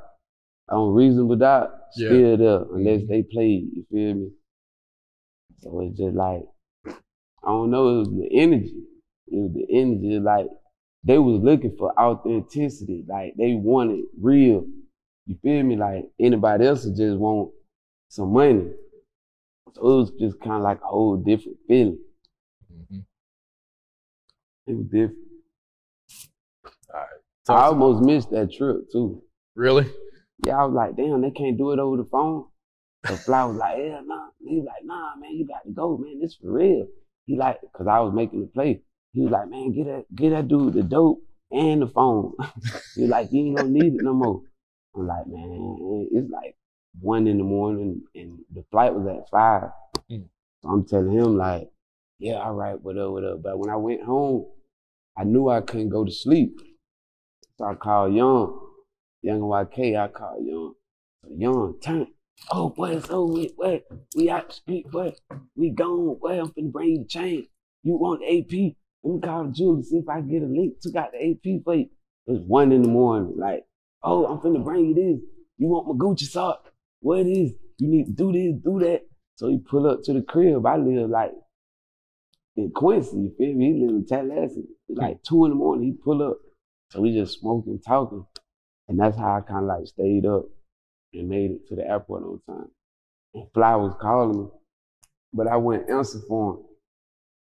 on 0.69 0.93
Reasonable 0.93 1.37
Doubt, 1.37 1.71
Yeah. 1.95 2.09
still 2.09 2.37
there 2.37 2.61
unless 2.75 3.01
mm-hmm. 3.01 3.11
they 3.11 3.23
played. 3.23 3.69
You 3.73 3.85
feel 3.89 4.13
me? 4.13 4.31
So 5.61 5.81
it's 5.81 5.97
just 5.97 6.15
like 6.15 6.43
I 7.43 7.49
don't 7.49 7.71
know. 7.71 7.95
It 7.95 7.99
was 7.99 8.09
the 8.09 8.29
energy. 8.33 8.83
It 9.27 9.37
was 9.37 9.53
the 9.53 9.65
energy. 9.71 10.19
Like 10.19 10.47
they 11.03 11.17
was 11.17 11.41
looking 11.41 11.75
for 11.77 11.99
authenticity. 11.99 13.05
Like 13.07 13.33
they 13.37 13.53
wanted 13.53 14.05
real. 14.19 14.65
You 15.27 15.37
feel 15.43 15.63
me? 15.63 15.75
Like 15.77 16.05
anybody 16.19 16.67
else 16.67 16.85
would 16.85 16.97
just 16.97 17.17
want 17.17 17.51
some 18.09 18.33
money. 18.33 18.71
So 19.73 19.81
it 19.81 19.95
was 19.97 20.11
just 20.19 20.39
kind 20.41 20.57
of 20.57 20.61
like 20.63 20.81
a 20.81 20.87
whole 20.87 21.17
different 21.17 21.57
feeling. 21.67 21.99
Mhm. 22.73 23.05
It 24.67 24.73
was 24.75 24.85
different. 24.85 25.17
All 26.93 26.99
right. 26.99 27.09
I 27.49 27.53
Talk 27.53 27.65
almost 27.67 28.03
missed 28.03 28.31
that 28.31 28.51
trip 28.51 28.91
too. 28.91 29.23
really? 29.55 29.89
Yeah, 30.45 30.61
I 30.61 30.65
was 30.65 30.73
like, 30.73 30.95
damn, 30.97 31.21
they 31.21 31.31
can't 31.31 31.57
do 31.57 31.71
it 31.71 31.79
over 31.79 31.97
the 31.97 32.05
phone. 32.11 32.45
So 33.07 33.15
Fly 33.17 33.43
was 33.45 33.57
like, 33.57 33.77
yeah, 33.77 34.01
nah. 34.05 34.27
He 34.45 34.57
was 34.57 34.65
like, 34.67 34.85
nah, 34.85 35.15
man, 35.15 35.31
you 35.31 35.47
got 35.47 35.63
to 35.65 35.71
go, 35.71 35.97
man. 35.97 36.19
This 36.19 36.35
for 36.35 36.51
real. 36.51 36.87
He 37.25 37.35
like, 37.35 37.59
cause 37.73 37.87
I 37.87 37.99
was 37.99 38.13
making 38.13 38.41
the 38.41 38.47
play. 38.47 38.81
He 39.13 39.21
was 39.21 39.31
like, 39.31 39.49
man, 39.49 39.73
get 39.73 39.85
that, 39.85 40.05
get 40.15 40.29
that 40.31 40.47
dude 40.47 40.73
the 40.73 40.83
dope 40.83 41.21
and 41.51 41.81
the 41.81 41.87
phone. 41.87 42.33
he 42.95 43.01
was 43.01 43.09
like, 43.09 43.29
you 43.31 43.45
ain't 43.45 43.57
gonna 43.57 43.69
need 43.69 43.95
it 43.95 44.01
no 44.01 44.13
more. 44.13 44.41
I'm 44.95 45.07
like, 45.07 45.27
man, 45.27 46.07
it's 46.11 46.29
like 46.29 46.55
one 46.99 47.27
in 47.27 47.37
the 47.37 47.43
morning 47.43 48.01
and 48.15 48.39
the 48.53 48.63
flight 48.71 48.93
was 48.93 49.07
at 49.07 49.29
five. 49.29 49.69
Mm. 50.09 50.25
So 50.61 50.69
I'm 50.69 50.85
telling 50.85 51.11
him 51.11 51.37
like, 51.37 51.69
yeah, 52.19 52.35
all 52.35 52.53
right, 52.53 52.79
whatever, 52.81 53.11
whatever. 53.11 53.37
But 53.37 53.57
when 53.57 53.69
I 53.69 53.77
went 53.77 54.03
home, 54.03 54.45
I 55.17 55.23
knew 55.23 55.49
I 55.49 55.61
couldn't 55.61 55.89
go 55.89 56.05
to 56.05 56.11
sleep. 56.11 56.59
So 57.57 57.65
I 57.65 57.75
called 57.75 58.13
Young, 58.13 58.59
Young 59.21 59.41
YK, 59.41 59.99
I 59.99 60.07
called 60.07 60.45
Young. 60.45 60.73
So 61.23 61.29
Young, 61.35 61.75
turn. 61.81 62.07
Oh, 62.49 62.69
boy, 62.69 62.91
it's 62.97 63.09
over. 63.09 63.43
What? 63.55 63.83
We 64.15 64.29
out 64.29 64.49
the 64.49 64.55
street, 64.55 64.87
what? 64.91 65.19
We 65.55 65.69
gone. 65.69 66.17
What? 66.19 66.39
I'm 66.39 66.49
finna 66.49 66.71
bring 66.71 66.89
you 66.89 66.97
the 66.99 67.07
chain. 67.07 67.47
You 67.83 67.93
want 67.93 68.21
the 68.21 68.39
AP? 68.39 68.75
Let 69.03 69.13
me 69.15 69.21
call 69.21 69.47
jeweler, 69.47 69.83
see 69.83 69.97
if 69.97 70.09
I 70.09 70.19
can 70.19 70.29
get 70.29 70.43
a 70.43 70.45
link. 70.45 70.79
Took 70.81 70.95
out 70.95 71.11
the 71.11 71.31
AP 71.31 71.63
for 71.63 71.75
you. 71.75 71.89
It 72.27 72.31
was 72.31 72.41
one 72.41 72.71
in 72.71 72.83
the 72.83 72.87
morning. 72.87 73.35
Like, 73.37 73.65
oh, 74.03 74.25
I'm 74.25 74.39
finna 74.39 74.63
bring 74.63 74.89
you 74.89 74.95
this. 74.95 75.23
You 75.57 75.67
want 75.67 75.87
my 75.87 75.93
Gucci 75.93 76.27
sock? 76.27 76.71
What 76.99 77.25
is? 77.25 77.53
You 77.77 77.87
need 77.87 78.05
to 78.05 78.11
do 78.11 78.31
this, 78.31 78.61
do 78.63 78.79
that. 78.79 79.01
So 79.35 79.47
he 79.47 79.57
pull 79.57 79.89
up 79.89 80.03
to 80.03 80.13
the 80.13 80.21
crib. 80.21 80.65
I 80.65 80.77
live 80.77 81.09
like 81.09 81.31
in 82.55 82.71
Quincy, 82.71 83.17
you 83.17 83.33
feel 83.37 83.55
me? 83.55 83.73
He 83.73 83.85
live 83.85 83.95
in 83.95 84.05
Tallahassee. 84.05 84.65
Like 84.89 85.23
two 85.23 85.45
in 85.45 85.51
the 85.51 85.55
morning, 85.55 85.85
he 85.85 85.93
pull 85.93 86.21
up. 86.21 86.37
So 86.89 87.01
we 87.01 87.13
just 87.13 87.39
smoking, 87.39 87.79
talking. 87.79 88.25
And 88.87 88.99
that's 88.99 89.17
how 89.17 89.37
I 89.37 89.41
kind 89.41 89.63
of 89.63 89.77
like 89.77 89.87
stayed 89.87 90.25
up 90.25 90.45
and 91.13 91.29
made 91.29 91.51
it 91.51 91.67
to 91.67 91.75
the 91.75 91.87
airport 91.87 92.23
on 92.23 92.41
time. 92.47 92.71
And 93.33 93.47
Fly 93.53 93.75
was 93.75 93.95
calling 93.99 94.43
me, 94.43 94.47
but 95.33 95.47
I 95.47 95.57
wouldn't 95.57 95.89
answer 95.89 96.19
for 96.27 96.53
him, 96.53 96.63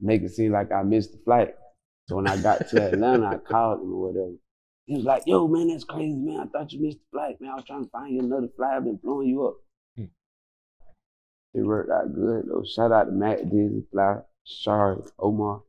make 0.00 0.22
it 0.22 0.30
seem 0.30 0.52
like 0.52 0.72
I 0.72 0.82
missed 0.82 1.12
the 1.12 1.18
flight. 1.24 1.54
So 2.08 2.16
when 2.16 2.26
I 2.26 2.36
got 2.36 2.68
to 2.68 2.82
Atlanta, 2.92 3.26
I 3.26 3.36
called 3.36 3.80
him 3.80 3.92
or 3.92 4.08
whatever. 4.08 4.34
He 4.86 4.96
was 4.96 5.04
like, 5.04 5.22
yo, 5.26 5.46
man, 5.46 5.68
that's 5.68 5.84
crazy, 5.84 6.16
man. 6.16 6.40
I 6.40 6.46
thought 6.46 6.72
you 6.72 6.82
missed 6.82 6.98
the 6.98 7.16
flight, 7.16 7.40
man. 7.40 7.52
I 7.52 7.54
was 7.54 7.64
trying 7.64 7.84
to 7.84 7.90
find 7.90 8.12
you 8.12 8.20
another 8.20 8.48
flight. 8.56 8.76
I've 8.76 8.84
been 8.84 8.96
blowing 8.96 9.28
you 9.28 9.46
up. 9.46 9.54
Hmm. 9.96 10.04
It 11.54 11.62
worked 11.62 11.90
out 11.90 12.12
good, 12.12 12.46
though. 12.48 12.64
Shout 12.64 12.90
out 12.90 13.04
to 13.04 13.12
Matt 13.12 13.50
Dizzy, 13.50 13.84
Fly, 13.92 14.16
Shari, 14.44 15.02
Omar, 15.18 15.62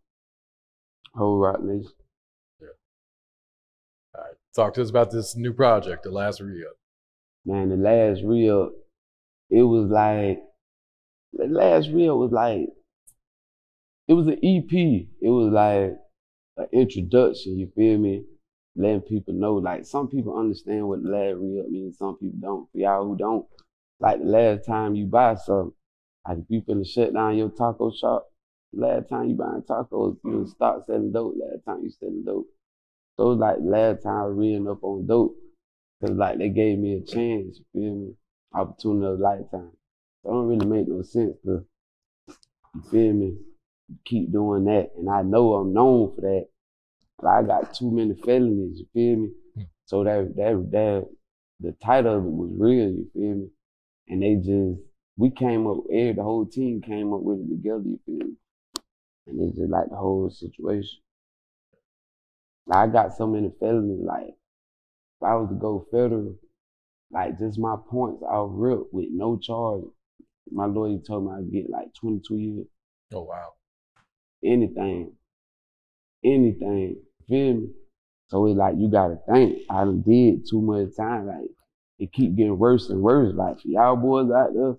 whole 1.14 1.38
Roc 1.38 1.62
Nation. 1.62 1.92
All 4.16 4.24
right. 4.24 4.34
Talk 4.56 4.74
to 4.74 4.82
us 4.82 4.90
about 4.90 5.12
this 5.12 5.36
new 5.36 5.54
project, 5.54 6.04
The 6.04 6.12
Last 6.12 6.42
Re 6.42 6.66
Up. 6.66 6.81
Man, 7.46 7.70
the 7.70 7.78
last 7.78 8.22
reel, 8.24 8.72
it 9.50 9.64
was 9.64 9.90
like 9.90 10.40
the 11.34 11.46
last 11.48 11.90
reel 11.90 12.18
was 12.18 12.32
like 12.32 12.68
it 14.08 14.14
was 14.14 14.28
an 14.28 14.40
EP. 14.44 14.72
It 14.74 15.30
was 15.30 15.52
like 15.52 15.98
an 16.58 16.68
introduction. 16.74 17.58
You 17.58 17.72
feel 17.76 17.98
me? 17.98 18.26
Letting 18.76 19.02
people 19.02 19.34
know. 19.34 19.56
Like 19.56 19.86
some 19.86 20.08
people 20.08 20.38
understand 20.38 20.88
what 20.88 21.04
the 21.04 21.10
last 21.10 21.38
reel 21.38 21.66
means. 21.70 21.98
Some 21.98 22.18
people 22.18 22.40
don't. 22.42 22.72
For 22.72 22.78
y'all 22.78 23.06
who 23.06 23.18
don't, 23.18 23.46
like 24.00 24.20
the 24.20 24.26
last 24.26 24.66
time 24.66 24.96
you 24.96 25.06
buy 25.06 25.36
something, 25.36 25.74
like 26.28 26.40
if 26.40 26.46
you 26.50 26.62
finna 26.62 26.88
shut 26.88 27.14
down 27.14 27.38
your 27.38 27.50
taco 27.50 27.92
shop, 27.92 28.28
last 28.74 29.10
time 29.10 29.30
you 29.30 29.36
buying 29.36 29.62
tacos, 29.62 30.18
you 30.24 30.48
start 30.48 30.86
selling 30.86 31.12
dope. 31.12 31.36
Last 31.38 31.66
time 31.66 31.84
you 31.84 31.92
selling 31.92 32.24
dope. 32.26 32.48
So 33.18 33.28
like 33.28 33.58
last 33.62 34.04
time 34.04 34.38
reading 34.38 34.68
up 34.68 34.84
on 34.84 35.06
dope. 35.06 35.36
Cause 36.02 36.12
like 36.12 36.40
they 36.40 36.50
gave 36.50 36.80
me 36.80 36.96
a 36.98 37.02
chance, 37.02 37.60
you 37.60 37.66
feel 37.74 37.96
me? 37.96 38.14
Opportunity 38.54 39.06
of 39.06 39.20
a 39.20 39.24
lifetime. 39.24 39.72
So 40.24 40.30
it 40.30 40.34
don't 40.34 40.48
really 40.48 40.66
make 40.66 40.88
no 40.88 41.04
sense 41.04 41.38
to, 41.46 41.66
you 42.74 42.82
feel 42.90 43.14
me, 43.14 43.38
keep 44.04 44.32
doing 44.32 44.66
that. 44.66 44.92
And 44.98 45.10
I 45.10 45.22
know 45.22 45.54
I'm 45.54 45.74
known 45.74 46.14
for 46.16 46.22
that. 46.22 46.48
But 47.20 47.28
I 47.28 47.44
got 47.44 47.74
too 47.74 47.92
many 47.92 48.16
felonies, 48.16 48.80
you 48.80 48.88
feel 48.94 49.18
me? 49.18 49.30
Hmm. 49.56 49.62
So 49.86 50.04
that 50.04 50.36
that 50.36 50.72
that 50.72 51.10
the 51.60 51.72
title 51.84 52.18
of 52.18 52.26
it 52.26 52.32
was 52.32 52.50
real, 52.58 52.90
you 52.90 53.10
feel 53.14 53.36
me? 53.36 53.48
And 54.08 54.24
they 54.24 54.36
just 54.36 54.82
we 55.18 55.30
came 55.30 55.68
up, 55.68 55.84
every 55.92 56.14
the 56.14 56.24
whole 56.24 56.48
team 56.48 56.82
came 56.82 57.14
up 57.14 57.22
with 57.22 57.40
it 57.40 57.50
together, 57.50 57.84
you 57.86 58.00
feel 58.06 58.28
me? 58.28 58.34
And 59.28 59.42
it's 59.42 59.58
just 59.58 59.70
like 59.70 59.90
the 59.90 59.98
whole 59.98 60.32
situation. 60.32 61.00
I 62.72 62.88
got 62.88 63.16
so 63.16 63.28
many 63.28 63.52
felonies, 63.60 64.04
like 64.04 64.36
if 65.22 65.28
I 65.28 65.36
was 65.36 65.50
to 65.50 65.56
go 65.56 65.86
federal, 65.92 66.36
like 67.12 67.38
just 67.38 67.60
my 67.60 67.76
points 67.90 68.24
I'll 68.30 68.48
rip 68.48 68.92
with 68.92 69.08
no 69.12 69.38
charge. 69.38 69.84
My 70.52 70.66
lawyer 70.66 70.98
told 71.00 71.26
me 71.26 71.32
I'd 71.38 71.52
get 71.52 71.70
like 71.70 71.94
22 72.00 72.38
years, 72.38 72.68
Oh, 73.14 73.22
wow. 73.24 73.54
anything, 74.44 75.14
anything, 76.24 76.98
feel 77.28 77.54
me? 77.56 77.68
So 78.30 78.46
it's 78.48 78.58
like 78.58 78.76
you 78.78 78.90
gotta 78.90 79.20
think. 79.32 79.60
I 79.70 79.84
done 79.84 80.02
did 80.02 80.48
too 80.50 80.62
much 80.62 80.96
time. 80.98 81.28
Like 81.28 81.50
it 82.00 82.14
keep 82.14 82.36
getting 82.36 82.58
worse 82.58 82.90
and 82.90 83.02
worse. 83.02 83.34
Like 83.36 83.60
for 83.60 83.68
y'all 83.68 83.96
boys 83.98 84.32
out 84.32 84.54
there, 84.54 84.76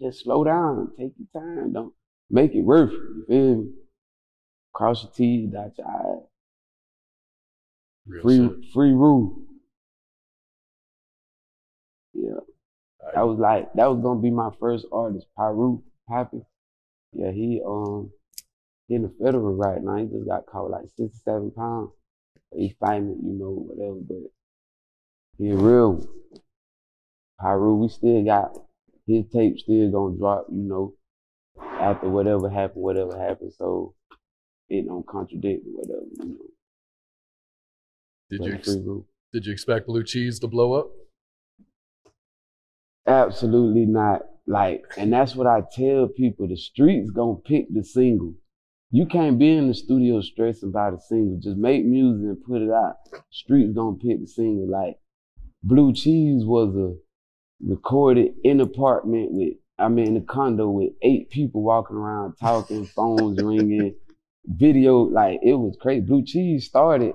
just 0.00 0.24
slow 0.24 0.44
down, 0.44 0.90
take 0.98 1.12
your 1.16 1.42
time. 1.42 1.72
Don't 1.72 1.94
make 2.28 2.54
it 2.54 2.62
worth 2.62 2.90
it. 2.92 2.98
You 2.98 3.24
feel 3.28 3.56
me? 3.56 3.70
Cross 4.74 5.04
your 5.04 5.12
T's, 5.12 5.50
dot 5.52 5.72
your 5.78 5.86
I's. 5.86 6.29
Real 8.10 8.22
Free, 8.22 8.36
shit. 8.38 8.72
free 8.72 8.92
rule. 8.92 9.42
Yeah. 12.12 12.40
That 13.14 13.26
was 13.26 13.38
like 13.38 13.72
that 13.74 13.86
was 13.86 14.00
gonna 14.02 14.20
be 14.20 14.30
my 14.30 14.50
first 14.58 14.86
artist, 14.92 15.26
Pyru 15.38 15.82
Poppy. 16.08 16.42
Yeah, 17.12 17.30
he 17.30 17.62
um 17.64 18.10
he 18.88 18.96
in 18.96 19.02
the 19.02 19.14
federal 19.22 19.54
right 19.54 19.82
now. 19.82 19.96
He 19.96 20.06
just 20.06 20.26
got 20.26 20.46
caught 20.46 20.70
like 20.70 20.86
sixty 20.96 21.18
seven 21.24 21.50
pounds. 21.52 21.90
He 22.54 22.74
fighting, 22.80 23.16
you 23.22 23.32
know, 23.32 23.50
whatever, 23.68 24.00
but 24.08 24.30
he 25.38 25.52
real. 25.52 26.04
Pyru, 27.40 27.78
we 27.78 27.88
still 27.88 28.24
got 28.24 28.58
his 29.06 29.24
tape 29.32 29.58
still 29.58 29.90
gonna 29.90 30.16
drop, 30.18 30.46
you 30.50 30.62
know, 30.62 30.94
after 31.80 32.08
whatever 32.08 32.50
happened, 32.50 32.82
whatever 32.82 33.16
happened. 33.18 33.52
So 33.56 33.94
it 34.68 34.86
don't 34.86 35.06
contradict 35.06 35.64
whatever, 35.64 36.06
you 36.18 36.28
know. 36.28 36.36
Did 38.30 38.44
you, 38.44 38.52
ex- 38.54 38.76
did 39.32 39.46
you 39.46 39.52
expect 39.52 39.88
Blue 39.88 40.04
Cheese 40.04 40.38
to 40.38 40.46
blow 40.46 40.74
up? 40.74 40.90
Absolutely 43.06 43.86
not. 43.86 44.22
Like, 44.46 44.84
and 44.96 45.12
that's 45.12 45.34
what 45.34 45.46
I 45.48 45.62
tell 45.72 46.06
people. 46.06 46.46
The 46.46 46.56
streets 46.56 47.10
gonna 47.10 47.38
pick 47.44 47.72
the 47.72 47.82
single. 47.82 48.34
You 48.92 49.06
can't 49.06 49.38
be 49.38 49.56
in 49.56 49.68
the 49.68 49.74
studio 49.74 50.20
stressing 50.20 50.68
about 50.68 50.94
a 50.94 50.98
single. 51.00 51.38
Just 51.40 51.56
make 51.56 51.84
music 51.84 52.24
and 52.24 52.42
put 52.42 52.62
it 52.62 52.70
out. 52.70 52.96
Streets 53.30 53.72
gonna 53.74 53.96
pick 53.96 54.20
the 54.20 54.26
single. 54.26 54.68
Like, 54.68 54.96
Blue 55.62 55.92
Cheese 55.92 56.44
was 56.44 56.74
a 56.76 56.96
recorded 57.64 58.34
in 58.44 58.60
apartment 58.60 59.32
with, 59.32 59.54
I 59.78 59.88
mean, 59.88 60.08
in 60.08 60.16
a 60.16 60.20
condo 60.20 60.68
with 60.70 60.92
eight 61.02 61.30
people 61.30 61.62
walking 61.62 61.96
around 61.96 62.34
talking, 62.40 62.86
phones 62.96 63.42
ringing, 63.42 63.94
video. 64.46 64.98
Like, 64.98 65.40
it 65.42 65.54
was 65.54 65.76
crazy. 65.80 66.00
Blue 66.00 66.24
Cheese 66.24 66.66
started 66.66 67.14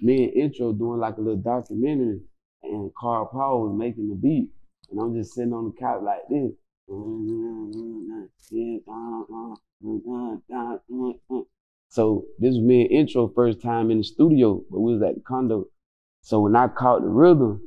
me 0.00 0.24
and 0.24 0.34
Intro 0.34 0.72
doing 0.72 1.00
like 1.00 1.16
a 1.16 1.20
little 1.20 1.36
documentary, 1.36 2.20
and 2.62 2.90
Carl 2.94 3.26
Paul 3.26 3.68
was 3.68 3.78
making 3.78 4.08
the 4.08 4.14
beat. 4.14 4.50
And 4.90 5.00
I'm 5.00 5.14
just 5.14 5.34
sitting 5.34 5.52
on 5.52 5.66
the 5.66 5.80
couch 5.80 6.02
like 6.02 6.22
this. 6.30 6.52
So 11.88 12.24
this 12.38 12.54
was 12.54 12.60
me 12.60 12.82
and 12.82 12.90
intro 12.90 13.28
first 13.34 13.60
time 13.60 13.90
in 13.90 13.98
the 13.98 14.04
studio, 14.04 14.62
but 14.70 14.80
we 14.80 14.92
was 14.92 15.02
at 15.02 15.14
the 15.16 15.20
condo. 15.20 15.66
So 16.22 16.40
when 16.40 16.54
I 16.54 16.68
caught 16.68 17.02
the 17.02 17.08
rhythm, 17.08 17.60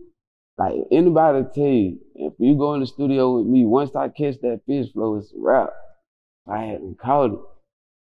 like 0.57 0.75
anybody 0.91 1.45
tell 1.53 1.63
you, 1.63 1.99
if 2.15 2.33
you 2.37 2.57
go 2.57 2.73
in 2.73 2.81
the 2.81 2.87
studio 2.87 3.37
with 3.37 3.47
me, 3.47 3.65
once 3.65 3.95
I 3.95 4.09
catch 4.09 4.39
that 4.41 4.61
fish 4.65 4.91
flow, 4.91 5.17
it's 5.17 5.31
a 5.33 5.35
wrap. 5.37 5.69
I 6.47 6.63
hadn't 6.63 6.99
caught 6.99 7.33
it. 7.33 7.39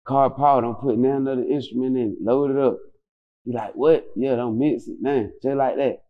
Carl 0.06 0.30
Paul, 0.30 0.62
don't 0.62 0.80
put 0.80 0.98
none 0.98 1.28
other 1.28 1.44
instrument 1.44 1.96
in 1.96 2.16
load 2.22 2.50
it 2.50 2.58
up. 2.58 2.78
He 3.48 3.54
like, 3.54 3.72
what? 3.72 4.06
Yeah, 4.14 4.36
don't 4.36 4.58
mix 4.58 4.88
it, 4.88 4.98
man, 5.00 5.32
just 5.42 5.56
like 5.56 5.76
that. 5.76 6.02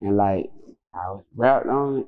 And 0.00 0.16
like, 0.16 0.46
I 0.94 1.10
was 1.10 1.24
rapped 1.34 1.66
on 1.66 1.98
it. 1.98 2.06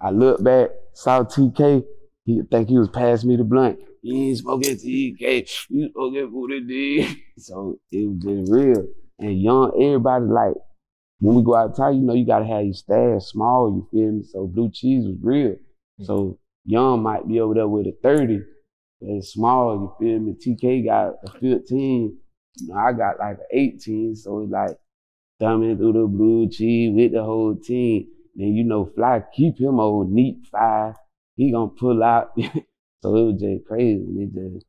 I 0.00 0.08
looked 0.08 0.42
back, 0.42 0.70
saw 0.94 1.22
TK. 1.22 1.84
He 2.24 2.40
think 2.50 2.70
he 2.70 2.78
was 2.78 2.88
passing 2.88 3.28
me 3.28 3.36
the 3.36 3.44
blunt. 3.44 3.78
You 4.00 4.16
ain't 4.16 4.38
smoking 4.38 4.76
TK. 4.76 5.66
You 5.68 5.90
smoking 5.92 6.30
Booty 6.30 6.60
D. 6.60 7.24
So 7.38 7.78
it 7.92 8.08
was 8.08 8.16
just 8.22 8.50
real. 8.50 8.86
And 9.18 9.38
young, 9.38 9.72
everybody 9.78 10.24
like, 10.24 10.54
when 11.20 11.36
we 11.36 11.42
go 11.42 11.54
out 11.54 11.76
town, 11.76 11.96
you 11.96 12.02
know, 12.02 12.14
you 12.14 12.24
gotta 12.24 12.46
have 12.46 12.64
your 12.64 12.72
stash 12.72 13.24
small, 13.24 13.68
you 13.70 13.86
feel 13.90 14.12
me? 14.12 14.22
So 14.22 14.46
blue 14.46 14.70
cheese 14.72 15.04
was 15.04 15.18
real. 15.20 15.56
Mm. 16.00 16.06
So 16.06 16.38
young 16.64 17.02
might 17.02 17.28
be 17.28 17.38
over 17.38 17.52
there 17.52 17.68
with 17.68 17.86
a 17.86 17.92
30. 18.02 18.38
but 18.98 19.10
It's 19.10 19.34
small, 19.34 19.94
you 20.00 20.06
feel 20.08 20.20
me? 20.20 20.36
TK 20.40 20.86
got 20.86 21.16
a 21.26 21.38
15. 21.38 22.16
You 22.60 22.68
know, 22.68 22.76
I 22.76 22.92
got 22.92 23.18
like 23.18 23.38
an 23.38 23.46
18. 23.52 24.16
So 24.16 24.42
it's 24.42 24.52
like 24.52 24.78
thumbing 25.40 25.76
through 25.76 25.92
the 25.92 26.06
blue 26.06 26.48
cheese 26.48 26.92
with 26.94 27.12
the 27.12 27.22
whole 27.22 27.56
team. 27.56 28.08
Then 28.34 28.54
you 28.54 28.64
know, 28.64 28.86
Fly 28.94 29.22
keep 29.34 29.58
him 29.58 29.80
old 29.80 30.10
neat 30.10 30.46
five. 30.50 30.94
He 31.36 31.52
gonna 31.52 31.68
pull 31.68 32.02
out. 32.02 32.32
so 33.02 33.16
it 33.16 33.32
was 33.32 33.40
just 33.40 33.64
crazy. 33.66 34.04
It 34.16 34.32
just 34.32 34.66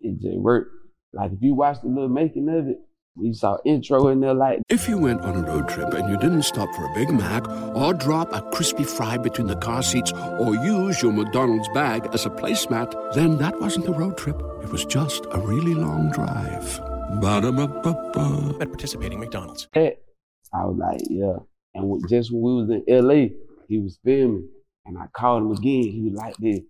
it 0.00 0.20
just 0.20 0.38
worked. 0.38 0.72
Like 1.12 1.32
if 1.32 1.42
you 1.42 1.54
watch 1.54 1.80
the 1.82 1.88
little 1.88 2.08
making 2.08 2.48
of 2.48 2.68
it, 2.68 2.80
we 3.18 3.32
saw 3.32 3.58
intro 3.64 4.08
in 4.08 4.20
there 4.20 4.34
like 4.34 4.60
If 4.68 4.88
you 4.88 4.96
went 4.98 5.22
on 5.22 5.36
a 5.36 5.42
road 5.42 5.68
trip 5.68 5.92
and 5.92 6.08
you 6.08 6.16
didn't 6.18 6.42
stop 6.42 6.72
for 6.74 6.84
a 6.84 6.94
Big 6.94 7.10
Mac 7.10 7.48
or 7.74 7.92
drop 7.92 8.32
a 8.32 8.42
crispy 8.52 8.84
fry 8.84 9.16
between 9.16 9.48
the 9.48 9.56
car 9.56 9.82
seats 9.82 10.12
or 10.12 10.54
use 10.54 11.02
your 11.02 11.12
McDonald's 11.12 11.68
bag 11.74 12.08
as 12.12 12.26
a 12.26 12.30
placemat, 12.30 13.14
then 13.14 13.38
that 13.38 13.60
wasn't 13.60 13.88
a 13.88 13.92
road 13.92 14.16
trip. 14.16 14.40
It 14.62 14.70
was 14.70 14.84
just 14.84 15.26
a 15.32 15.40
really 15.40 15.74
long 15.74 16.12
drive. 16.12 16.87
Ba-da-ba-ba-ba. 17.20 18.56
At 18.60 18.68
participating 18.68 19.20
McDonald's. 19.20 19.68
I 20.52 20.64
was 20.64 20.76
like, 20.78 21.00
yeah. 21.08 21.36
And 21.74 22.08
just 22.08 22.32
when 22.32 22.42
we 22.42 22.62
was 22.62 22.70
in 22.70 22.84
LA, 22.88 23.34
he 23.68 23.78
was 23.78 23.98
filming, 24.04 24.48
and 24.86 24.98
I 24.98 25.06
called 25.12 25.42
him 25.42 25.52
again. 25.52 25.82
He 25.82 26.08
was 26.10 26.14
like 26.14 26.36
this. 26.38 26.60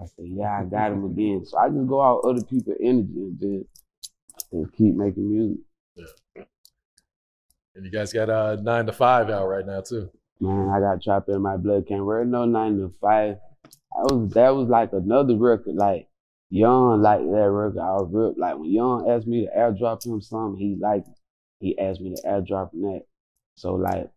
I 0.00 0.06
said, 0.06 0.26
yeah, 0.26 0.60
I 0.60 0.64
got 0.64 0.92
him 0.92 1.04
again. 1.04 1.44
So 1.46 1.58
I 1.58 1.68
just 1.68 1.86
go 1.86 2.00
out 2.02 2.24
other 2.24 2.42
people's 2.42 2.76
energy 2.80 3.12
and 3.16 3.38
just 3.38 3.66
and 4.52 4.72
keep 4.72 4.94
making 4.94 5.30
music. 5.30 5.58
And 7.74 7.84
you 7.84 7.90
guys 7.90 8.12
got 8.12 8.30
uh, 8.30 8.56
nine 8.62 8.86
to 8.86 8.92
five 8.92 9.30
out 9.30 9.46
right 9.48 9.66
now 9.66 9.80
too. 9.80 10.10
Man, 10.40 10.68
I 10.68 10.80
got 10.80 11.02
trap 11.02 11.28
in 11.28 11.42
my 11.42 11.56
blood. 11.56 11.86
Can't 11.86 12.04
wear 12.04 12.24
no 12.24 12.44
nine 12.44 12.78
to 12.78 12.92
five. 13.00 13.36
That 13.64 14.14
was 14.14 14.32
that 14.34 14.50
was 14.50 14.68
like 14.68 14.92
another 14.92 15.36
record. 15.36 15.74
Like 15.74 16.08
Young 16.54 17.02
like 17.02 17.18
that 17.18 17.50
record. 17.50 17.78
I 17.80 17.94
was 17.94 18.10
real 18.12 18.32
like 18.38 18.56
when 18.56 18.70
Young 18.70 19.10
asked 19.10 19.26
me 19.26 19.44
to 19.44 19.50
airdrop 19.58 20.06
him 20.06 20.20
something, 20.20 20.56
he 20.56 20.78
liked 20.80 21.08
it. 21.08 21.14
He 21.58 21.76
asked 21.76 22.00
me 22.00 22.14
to 22.14 22.22
airdrop 22.22 22.72
him 22.72 22.82
that. 22.82 23.02
So 23.56 23.74
like 23.74 24.08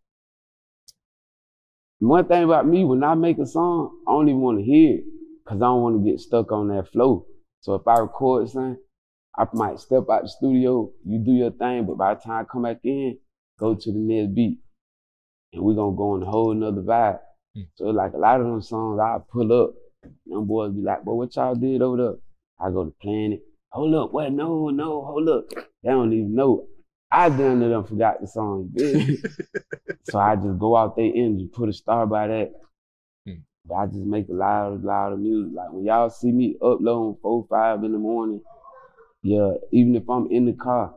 one 1.97 2.27
thing 2.27 2.43
about 2.43 2.67
me, 2.67 2.85
when 2.85 3.03
I 3.03 3.15
make 3.15 3.39
a 3.39 3.45
song, 3.47 4.03
I 4.07 4.11
don't 4.11 4.29
even 4.29 4.41
want 4.41 4.59
to 4.59 4.63
hear 4.63 4.97
it 4.97 5.03
because 5.43 5.63
I 5.63 5.65
don't 5.65 5.81
want 5.81 6.05
to 6.05 6.11
get 6.11 6.19
stuck 6.19 6.51
on 6.51 6.67
that 6.67 6.91
flow. 6.91 7.25
So 7.61 7.73
if 7.73 7.87
I 7.87 7.97
record 7.97 8.47
something, 8.49 8.77
I 9.35 9.47
might 9.53 9.79
step 9.79 10.03
out 10.11 10.21
the 10.21 10.29
studio, 10.29 10.91
you 11.07 11.17
do 11.17 11.31
your 11.31 11.49
thing, 11.49 11.87
but 11.87 11.97
by 11.97 12.13
the 12.13 12.19
time 12.19 12.41
I 12.41 12.43
come 12.43 12.61
back 12.61 12.81
in, 12.83 13.17
go 13.59 13.73
to 13.73 13.91
the 13.91 13.97
next 13.97 14.35
beat. 14.35 14.59
And 15.53 15.63
we're 15.63 15.73
gonna 15.73 15.97
go 15.97 16.11
on 16.11 16.21
a 16.21 16.27
whole 16.27 16.53
nother 16.53 16.83
vibe. 16.83 17.17
Hmm. 17.55 17.61
So 17.73 17.85
like 17.85 18.13
a 18.13 18.17
lot 18.19 18.41
of 18.41 18.45
them 18.45 18.61
songs 18.61 18.99
I 18.99 19.17
pull 19.27 19.51
up, 19.59 19.73
them 20.27 20.45
boys 20.45 20.73
be 20.73 20.83
like, 20.83 21.03
but 21.03 21.15
what 21.15 21.35
y'all 21.35 21.55
did 21.55 21.81
over 21.81 21.97
there? 21.97 22.13
I 22.59 22.71
go 22.71 22.85
to 22.85 22.93
playing 23.01 23.33
it. 23.33 23.41
Hold 23.71 23.95
up, 23.95 24.13
what? 24.13 24.31
No, 24.31 24.69
no, 24.69 25.03
hold 25.05 25.29
up. 25.29 25.45
They 25.83 25.89
don't 25.89 26.13
even 26.13 26.35
know. 26.35 26.67
I 27.11 27.29
done 27.29 27.61
to 27.61 27.67
them 27.67 27.85
forgot 27.85 28.19
the 28.19 28.27
song. 28.27 28.71
you 28.73 28.93
feel 28.93 29.07
me? 29.07 29.17
so 30.09 30.19
I 30.19 30.35
just 30.35 30.57
go 30.57 30.75
out 30.75 30.95
there 30.95 31.05
and 31.05 31.51
put 31.51 31.69
a 31.69 31.73
star 31.73 32.05
by 32.05 32.27
that. 32.27 32.51
Hmm. 33.25 33.41
But 33.65 33.75
I 33.75 33.85
just 33.85 34.05
make 34.05 34.27
a 34.29 34.33
lot 34.33 34.73
of 34.73 34.83
loud 34.83 35.19
music. 35.19 35.53
Like 35.55 35.71
when 35.71 35.85
y'all 35.85 36.09
see 36.09 36.31
me 36.31 36.55
uploading 36.61 37.17
four, 37.21 37.45
five 37.49 37.83
in 37.83 37.93
the 37.93 37.97
morning, 37.97 38.41
yeah, 39.23 39.53
even 39.71 39.95
if 39.95 40.09
I'm 40.09 40.29
in 40.31 40.45
the 40.45 40.53
car, 40.53 40.95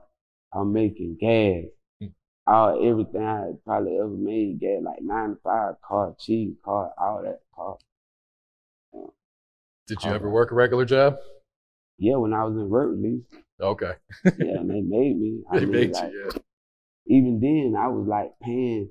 I'm 0.52 0.72
making 0.72 1.18
gas. 1.20 1.64
Hmm. 2.00 2.06
All 2.46 2.88
everything 2.88 3.22
I 3.22 3.52
probably 3.64 3.98
ever 3.98 4.08
made, 4.08 4.60
gas 4.60 4.80
like 4.82 5.02
nine 5.02 5.30
to 5.30 5.36
five, 5.44 5.74
car, 5.86 6.14
cheese, 6.18 6.54
car, 6.64 6.92
all 6.98 7.22
that 7.22 7.40
car. 7.54 7.76
Did 9.86 10.04
you 10.04 10.10
ever 10.12 10.30
work 10.30 10.52
a 10.52 10.54
regular 10.54 10.84
job? 10.84 11.16
Yeah, 12.00 12.16
when 12.16 12.32
I 12.32 12.44
was 12.44 12.56
in 12.56 12.68
work 12.70 12.90
release. 12.92 13.22
Okay. 13.60 13.92
yeah, 14.24 14.56
and 14.58 14.70
they 14.70 14.80
made 14.80 15.20
me. 15.20 15.42
I 15.52 15.58
They 15.60 15.66
mean, 15.66 15.72
made 15.72 15.92
like, 15.92 16.12
you, 16.12 16.30
yeah. 16.34 16.38
Even 17.06 17.40
then, 17.40 17.76
I 17.78 17.88
was 17.88 18.06
like 18.08 18.32
paying 18.42 18.88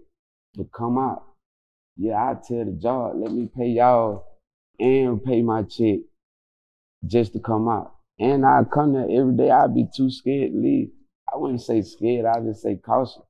to 0.57 0.69
come 0.75 0.99
out. 0.99 1.23
Yeah, 1.97 2.17
I 2.17 2.35
tell 2.35 2.65
the 2.65 2.77
job, 2.79 3.13
let 3.15 3.31
me 3.31 3.49
pay 3.53 3.67
y'all 3.69 4.25
and 4.79 5.23
pay 5.23 5.41
my 5.41 5.63
check 5.63 5.99
just 7.07 7.33
to 7.33 7.39
come 7.39 7.67
out. 7.67 7.95
And 8.19 8.45
I 8.45 8.61
come 8.71 8.93
there 8.93 9.07
every 9.09 9.35
day. 9.35 9.49
I'd 9.49 9.73
be 9.73 9.87
too 9.95 10.11
scared 10.11 10.51
to 10.51 10.57
leave. 10.59 10.89
I 11.33 11.37
wouldn't 11.37 11.61
say 11.61 11.81
scared. 11.81 12.25
I 12.25 12.39
just 12.41 12.61
say 12.61 12.75
cautious. 12.75 13.23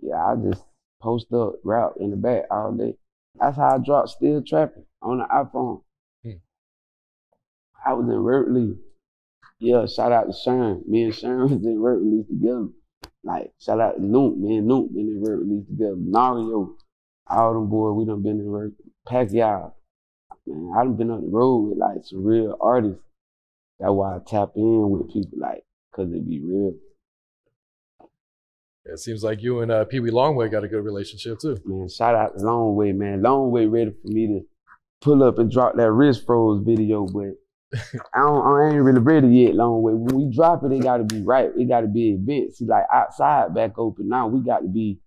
Yeah, 0.00 0.16
I 0.16 0.34
just 0.34 0.64
post 1.00 1.32
up, 1.32 1.54
rap 1.64 1.92
in 2.00 2.10
the 2.10 2.16
back 2.16 2.44
all 2.50 2.72
day. 2.72 2.94
That's 3.38 3.56
how 3.56 3.76
I 3.76 3.78
dropped 3.78 4.10
Still 4.10 4.42
Trapping 4.42 4.86
on 5.00 5.18
the 5.18 5.24
iPhone. 5.24 5.82
Hmm. 6.24 6.40
I 7.86 7.92
was 7.94 8.08
in 8.08 8.22
work 8.22 8.48
release. 8.48 8.78
Yeah, 9.62 9.86
shout 9.86 10.10
out 10.10 10.24
to 10.24 10.32
Sharon. 10.32 10.82
Me 10.88 11.04
and 11.04 11.14
Sharon 11.14 11.42
was 11.42 11.52
in 11.64 11.80
work 11.80 12.00
release 12.00 12.26
together. 12.26 12.66
Like, 13.22 13.52
shout 13.60 13.80
out 13.80 13.94
to 13.94 14.02
Noop. 14.02 14.36
Me 14.36 14.56
and 14.56 14.68
Noop 14.68 14.92
been 14.92 15.06
in 15.06 15.20
work 15.20 15.38
release 15.38 15.66
together. 15.68 15.94
Nario, 15.94 16.74
all 17.28 17.54
them 17.54 17.68
boys, 17.70 17.96
we 17.96 18.04
done 18.04 18.24
been 18.24 18.40
in 18.40 18.46
work. 18.46 18.72
Pacquiao. 19.06 19.72
Man, 20.48 20.72
I 20.76 20.82
done 20.82 20.96
been 20.96 21.12
on 21.12 21.20
the 21.20 21.28
road 21.28 21.58
with 21.58 21.78
like 21.78 21.98
some 22.02 22.24
real 22.24 22.56
artists. 22.60 22.98
That's 23.78 23.92
why 23.92 24.16
I 24.16 24.18
tap 24.26 24.50
in 24.56 24.90
with 24.90 25.12
people 25.12 25.38
like, 25.38 25.62
cause 25.94 26.10
it 26.12 26.28
be 26.28 26.40
real. 26.40 26.74
It 28.84 28.98
seems 28.98 29.22
like 29.22 29.42
you 29.42 29.60
and 29.60 29.70
uh, 29.70 29.84
Peewee 29.84 30.10
Longway 30.10 30.50
got 30.50 30.64
a 30.64 30.68
good 30.68 30.84
relationship 30.84 31.38
too. 31.38 31.56
Man, 31.64 31.88
shout 31.88 32.16
out 32.16 32.36
to 32.36 32.44
Longway, 32.44 32.96
man. 32.96 33.22
Longway 33.22 33.70
ready 33.70 33.92
for 33.92 34.08
me 34.08 34.26
to 34.26 34.40
pull 35.00 35.22
up 35.22 35.38
and 35.38 35.52
drop 35.52 35.76
that 35.76 35.92
Wrist 35.92 36.26
Flow 36.26 36.58
video, 36.58 37.06
but 37.06 37.36
I 37.74 38.20
don't 38.20 38.46
I 38.46 38.74
ain't 38.74 38.82
really 38.82 39.00
ready 39.00 39.28
yet, 39.28 39.54
Longway. 39.54 39.96
When 39.96 40.16
we 40.16 40.34
drop 40.34 40.62
it, 40.64 40.72
it 40.72 40.82
gotta 40.82 41.04
be 41.04 41.22
right. 41.22 41.50
It 41.56 41.68
gotta 41.68 41.86
be 41.86 42.10
an 42.10 42.26
event. 42.26 42.54
See, 42.54 42.66
like 42.66 42.84
outside 42.92 43.54
back 43.54 43.78
open 43.78 44.08
now, 44.08 44.28
we 44.28 44.40
got 44.40 44.60
to 44.60 44.68
be 44.68 45.00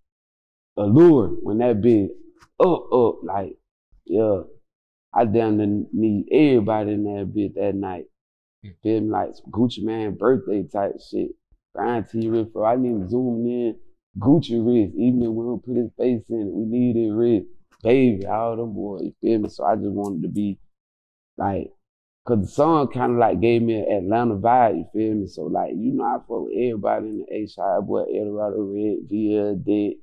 allured 0.77 1.37
when 1.41 1.59
that 1.59 1.81
big 1.81 2.09
up, 2.59 2.91
up, 2.91 3.23
like, 3.23 3.57
yeah. 4.05 4.41
I 5.13 5.23
damn 5.23 5.57
near 5.57 5.85
need 5.93 6.25
everybody 6.31 6.91
in 6.91 7.03
that 7.05 7.33
bit 7.33 7.55
that 7.55 7.73
night. 7.73 8.05
Hmm. 8.63 8.71
Feel 8.83 9.01
me? 9.01 9.09
Like 9.09 9.29
Gucci 9.49 9.81
Mane 9.81 10.17
birthday 10.17 10.63
type 10.63 10.95
shit. 11.09 11.31
Brian 11.73 12.03
T. 12.03 12.27
Bro. 12.27 12.65
I 12.65 12.75
need 12.75 13.01
to 13.01 13.09
zoom 13.09 13.45
in 13.45 13.77
Gucci 14.19 14.59
wrist. 14.65 14.95
Even 14.97 15.21
if 15.23 15.29
we 15.29 15.45
don't 15.45 15.63
put 15.63 15.77
his 15.77 15.91
face 15.97 16.29
in 16.29 16.41
it, 16.41 16.53
we 16.53 16.65
need 16.65 16.97
it 16.97 17.13
wrist. 17.13 17.47
Baby, 17.81 18.25
all 18.25 18.57
them 18.57 18.73
boys, 18.73 19.03
you 19.03 19.13
feel 19.21 19.39
me? 19.39 19.49
So 19.49 19.63
I 19.63 19.75
just 19.75 19.87
wanted 19.87 20.23
to 20.23 20.29
be 20.29 20.57
like, 21.37 21.71
cause 22.25 22.41
the 22.41 22.47
song 22.47 22.87
kind 22.91 23.13
of 23.13 23.17
like 23.19 23.39
gave 23.39 23.61
me 23.61 23.75
an 23.75 24.03
Atlanta 24.03 24.35
vibe, 24.35 24.77
you 24.77 24.85
feel 24.93 25.13
me? 25.13 25.27
So 25.27 25.43
like, 25.43 25.71
you 25.75 25.93
know, 25.93 26.03
I 26.03 26.17
fuck 26.17 26.45
with 26.45 26.53
everybody 26.53 27.07
in 27.07 27.19
the 27.19 27.35
A 27.35 27.47
side, 27.47 27.85
boy, 27.85 28.01
Eldorado 28.01 28.63
Red, 28.63 29.07
VL, 29.09 29.63
Dead, 29.63 29.93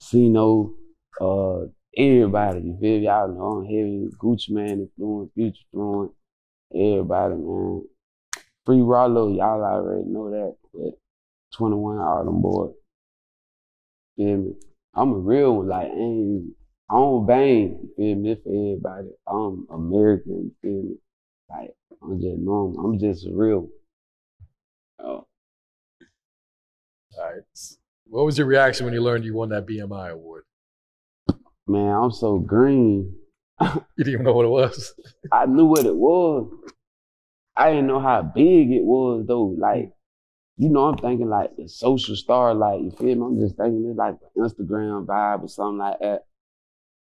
Sino, 0.00 0.74
uh, 1.20 1.66
everybody, 1.96 2.60
you 2.60 2.78
feel 2.80 3.00
me? 3.00 3.06
I'm 3.08 3.64
heavy 3.64 4.08
Gucci 4.18 4.50
Mane 4.50 4.88
influence, 4.88 5.30
Future 5.34 5.58
influence, 5.72 6.12
everybody, 6.74 7.34
man. 7.34 7.82
Free 8.66 8.82
Rollo, 8.82 9.28
y'all 9.28 9.62
already 9.62 10.08
know 10.08 10.30
that, 10.30 10.56
but 10.74 10.98
21, 11.54 11.98
all 11.98 12.24
them 12.24 12.42
boys. 12.42 12.74
Feel 14.16 14.36
me? 14.36 14.52
I'm 14.94 15.12
a 15.12 15.18
real 15.18 15.56
one, 15.56 15.68
like, 15.68 15.86
I 15.86 15.94
ain't, 15.94 16.54
I 16.90 16.94
don't 16.94 17.26
bang, 17.26 17.78
you 17.82 17.90
feel 17.96 18.16
me? 18.16 18.34
For 18.42 18.48
everybody. 18.48 19.08
I'm 19.26 19.66
American, 19.70 20.32
you 20.32 20.54
feel 20.60 20.82
me? 20.82 20.96
Like, 21.50 21.74
I'm 22.02 22.20
just 22.20 22.38
normal. 22.38 22.84
I'm 22.84 22.98
just 22.98 23.26
real. 23.30 23.68
Oh. 24.98 25.26
All 27.16 27.24
right. 27.24 27.42
What 28.06 28.24
was 28.24 28.38
your 28.38 28.46
reaction 28.46 28.84
when 28.84 28.94
you 28.94 29.02
learned 29.02 29.24
you 29.24 29.34
won 29.34 29.50
that 29.50 29.66
BMI 29.66 30.12
award? 30.12 30.44
Man, 31.66 31.92
I'm 31.92 32.10
so 32.10 32.38
green. 32.38 33.14
You 33.60 34.04
didn't 34.04 34.12
even 34.14 34.26
know 34.26 34.34
what 34.34 34.44
it 34.44 34.50
was. 34.50 34.94
I 35.32 35.46
knew 35.46 35.66
what 35.66 35.84
it 35.84 35.96
was. 35.96 36.48
I 37.56 37.70
didn't 37.70 37.88
know 37.88 37.98
how 37.98 38.22
big 38.22 38.70
it 38.70 38.84
was 38.84 39.26
though. 39.26 39.56
Like, 39.58 39.90
you 40.56 40.68
know, 40.68 40.86
I'm 40.86 40.96
thinking 40.96 41.28
like 41.28 41.56
the 41.56 41.68
social 41.68 42.14
star, 42.14 42.54
like 42.54 42.80
you 42.80 42.92
feel 42.92 43.16
me? 43.16 43.26
I'm 43.26 43.40
just 43.40 43.56
thinking 43.56 43.88
it's 43.90 43.98
like 43.98 44.14
the 44.20 44.40
Instagram 44.40 45.06
vibe 45.06 45.42
or 45.42 45.48
something 45.48 45.78
like 45.78 45.98
that. 45.98 46.26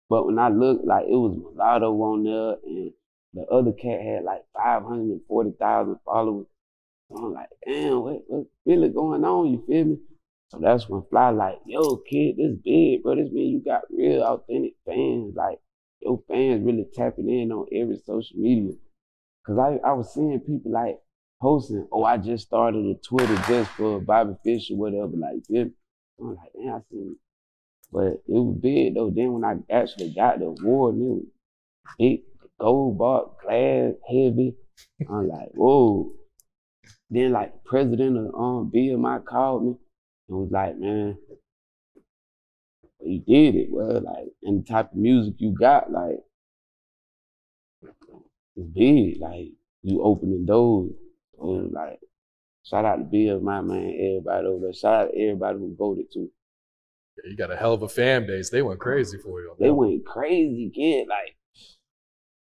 But 0.09 0.25
when 0.25 0.39
I 0.39 0.49
looked, 0.49 0.85
like 0.85 1.05
it 1.05 1.11
was 1.11 1.37
Mulatto 1.37 1.91
on 1.93 2.23
there, 2.23 2.57
and 2.65 2.91
the 3.33 3.43
other 3.45 3.71
cat 3.71 4.01
had 4.01 4.23
like 4.23 4.43
540,000 4.55 5.99
followers. 6.05 6.47
I'm 7.15 7.33
like, 7.33 7.49
damn, 7.65 8.01
what, 8.01 8.21
what's 8.27 8.49
really 8.65 8.89
going 8.89 9.23
on? 9.23 9.51
You 9.51 9.63
feel 9.67 9.85
me? 9.85 9.97
So 10.49 10.59
that's 10.59 10.89
when 10.89 11.03
Fly 11.09 11.29
like, 11.29 11.59
yo, 11.65 11.97
kid, 12.09 12.37
this 12.37 12.55
big, 12.63 13.03
bro. 13.03 13.15
This 13.15 13.31
mean 13.31 13.51
you 13.51 13.63
got 13.63 13.81
real 13.91 14.23
authentic 14.23 14.73
fans. 14.85 15.35
Like, 15.35 15.59
your 16.01 16.21
fans 16.27 16.65
really 16.65 16.87
tapping 16.93 17.29
in 17.29 17.51
on 17.51 17.67
every 17.73 17.97
social 17.97 18.37
media. 18.37 18.73
Cause 19.45 19.57
I, 19.57 19.87
I 19.87 19.93
was 19.93 20.13
seeing 20.13 20.39
people 20.39 20.71
like 20.71 20.99
posting, 21.41 21.87
oh, 21.91 22.03
I 22.03 22.17
just 22.17 22.47
started 22.47 22.85
a 22.85 22.95
Twitter 22.95 23.35
just 23.47 23.71
for 23.71 23.99
Bobby 23.99 24.35
Fish 24.43 24.71
or 24.71 24.77
whatever. 24.77 25.11
Like, 25.15 25.45
feel? 25.47 25.69
I'm 26.19 26.35
like, 26.35 26.51
damn, 26.55 26.75
I 26.75 26.79
seen 26.91 27.15
But 27.91 28.05
it 28.05 28.23
was 28.27 28.57
big 28.59 28.95
though. 28.95 29.09
Then 29.09 29.33
when 29.33 29.45
I 29.45 29.55
actually 29.73 30.09
got 30.13 30.39
the 30.39 30.45
award, 30.45 30.95
it 30.95 30.99
was 30.99 31.23
big, 31.97 32.21
gold 32.59 32.97
bar, 32.97 33.31
glass, 33.41 33.93
heavy. 34.07 34.55
I'm 35.09 35.27
like, 35.27 35.49
whoa. 35.53 36.11
Then 37.09 37.31
like 37.31 37.63
president 37.63 38.17
of 38.17 38.35
um 38.35 38.71
BMI 38.73 39.25
called 39.25 39.65
me 39.65 39.75
and 40.29 40.37
was 40.37 40.51
like, 40.51 40.77
man, 40.77 41.17
you 43.01 43.19
did 43.19 43.55
it, 43.55 43.69
well, 43.71 44.01
like, 44.01 44.27
and 44.43 44.63
the 44.63 44.67
type 44.67 44.91
of 44.91 44.97
music 44.97 45.35
you 45.37 45.51
got, 45.57 45.91
like, 45.91 46.19
it's 48.55 48.67
big. 48.67 49.19
Like, 49.19 49.51
you 49.83 50.01
opening 50.03 50.45
doors. 50.45 50.91
And 51.41 51.71
like, 51.71 51.99
shout 52.63 52.85
out 52.85 52.97
to 52.97 53.03
BMI, 53.03 53.65
man, 53.65 53.97
everybody 53.99 54.47
over 54.47 54.65
there. 54.65 54.73
Shout 54.73 54.93
out 54.93 55.11
to 55.11 55.19
everybody 55.19 55.57
who 55.57 55.75
voted 55.77 56.11
too. 56.11 56.29
You 57.23 57.35
got 57.35 57.51
a 57.51 57.55
hell 57.55 57.73
of 57.73 57.83
a 57.83 57.89
fan 57.89 58.27
base. 58.27 58.49
They 58.49 58.61
went 58.61 58.79
crazy 58.79 59.17
for 59.17 59.41
you. 59.41 59.53
They 59.59 59.71
went 59.71 60.05
crazy, 60.05 60.71
kid. 60.73 61.07
Like, 61.07 61.35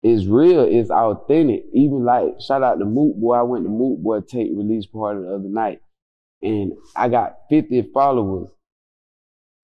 it's 0.04 0.26
real, 0.26 0.64
it's 0.64 0.90
authentic. 0.90 1.64
Even 1.74 2.04
like, 2.04 2.42
shout 2.42 2.62
out 2.62 2.80
to 2.80 2.86
Moot 2.86 3.20
Boy. 3.20 3.36
I 3.36 3.42
went 3.42 3.64
to 3.64 3.70
Moot 3.70 4.04
Boy 4.04 4.20
tape 4.20 4.52
release 4.54 4.86
party 4.86 5.22
the 5.22 5.34
other 5.34 5.48
night, 5.48 5.82
and 6.42 6.74
I 6.96 7.08
got 7.08 7.38
50 7.50 7.90
followers, 7.94 8.50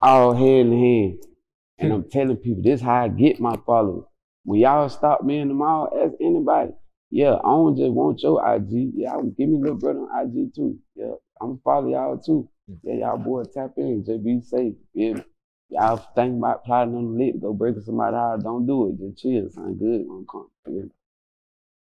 all 0.01 0.33
hand 0.33 0.73
in 0.73 0.79
hand. 0.79 1.23
And 1.77 1.93
I'm 1.93 2.09
telling 2.09 2.37
people, 2.37 2.63
this 2.63 2.79
is 2.79 2.85
how 2.85 3.03
I 3.03 3.07
get 3.09 3.39
my 3.39 3.55
followers. 3.65 4.05
When 4.43 4.59
y'all 4.61 4.89
stop 4.89 5.23
me 5.23 5.39
in 5.39 5.49
the 5.49 5.53
mall, 5.53 5.89
ask 6.01 6.13
anybody. 6.21 6.71
Yeah, 7.11 7.35
I 7.35 7.49
don't 7.49 7.77
just 7.77 7.91
want 7.91 8.21
your 8.21 8.39
IG. 8.55 8.91
Yeah, 8.95 9.15
give 9.37 9.49
me 9.49 9.59
little 9.59 9.77
brother 9.77 9.99
on 9.99 10.27
IG 10.27 10.53
too. 10.53 10.77
Yeah, 10.95 11.13
I'm 11.41 11.49
gonna 11.49 11.59
follow 11.63 11.89
y'all 11.89 12.17
too. 12.17 12.49
Hmm. 12.67 12.75
Yeah, 12.83 12.93
y'all 12.95 13.17
boy 13.17 13.43
tap 13.43 13.71
in, 13.77 14.03
just 14.05 14.23
be 14.23 14.41
safe. 14.41 14.73
Yeah. 14.93 15.21
Y'all 15.69 15.97
think 16.15 16.37
about 16.37 16.65
plotting 16.65 16.95
on 16.95 17.17
the 17.17 17.25
lip, 17.25 17.39
go 17.39 17.53
breaking 17.53 17.83
somebody 17.83 18.15
out, 18.15 18.41
don't 18.43 18.65
do 18.65 18.89
it. 18.89 18.97
Just 18.97 19.21
chill, 19.21 19.49
sound 19.49 19.77
good 19.77 20.01
when 20.07 20.25
come. 20.25 20.49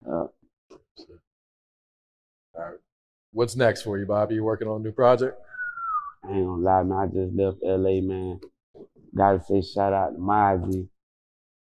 Uh, 0.04 0.10
All 0.10 0.30
right. 2.56 2.78
What's 3.32 3.54
next 3.54 3.82
for 3.82 3.98
you, 3.98 4.06
Bobby? 4.06 4.34
You 4.36 4.44
working 4.44 4.66
on 4.66 4.80
a 4.80 4.84
new 4.84 4.90
project? 4.92 5.40
I 6.24 6.32
ain't 6.32 6.44
gonna 6.44 6.62
lie, 6.62 6.82
man. 6.82 6.98
I 6.98 7.06
just 7.06 7.34
left 7.34 7.58
LA, 7.62 8.00
man. 8.00 8.40
Gotta 9.14 9.42
say 9.44 9.62
shout 9.62 9.92
out 9.92 10.14
to 10.14 10.18
Mozzy. 10.18 10.88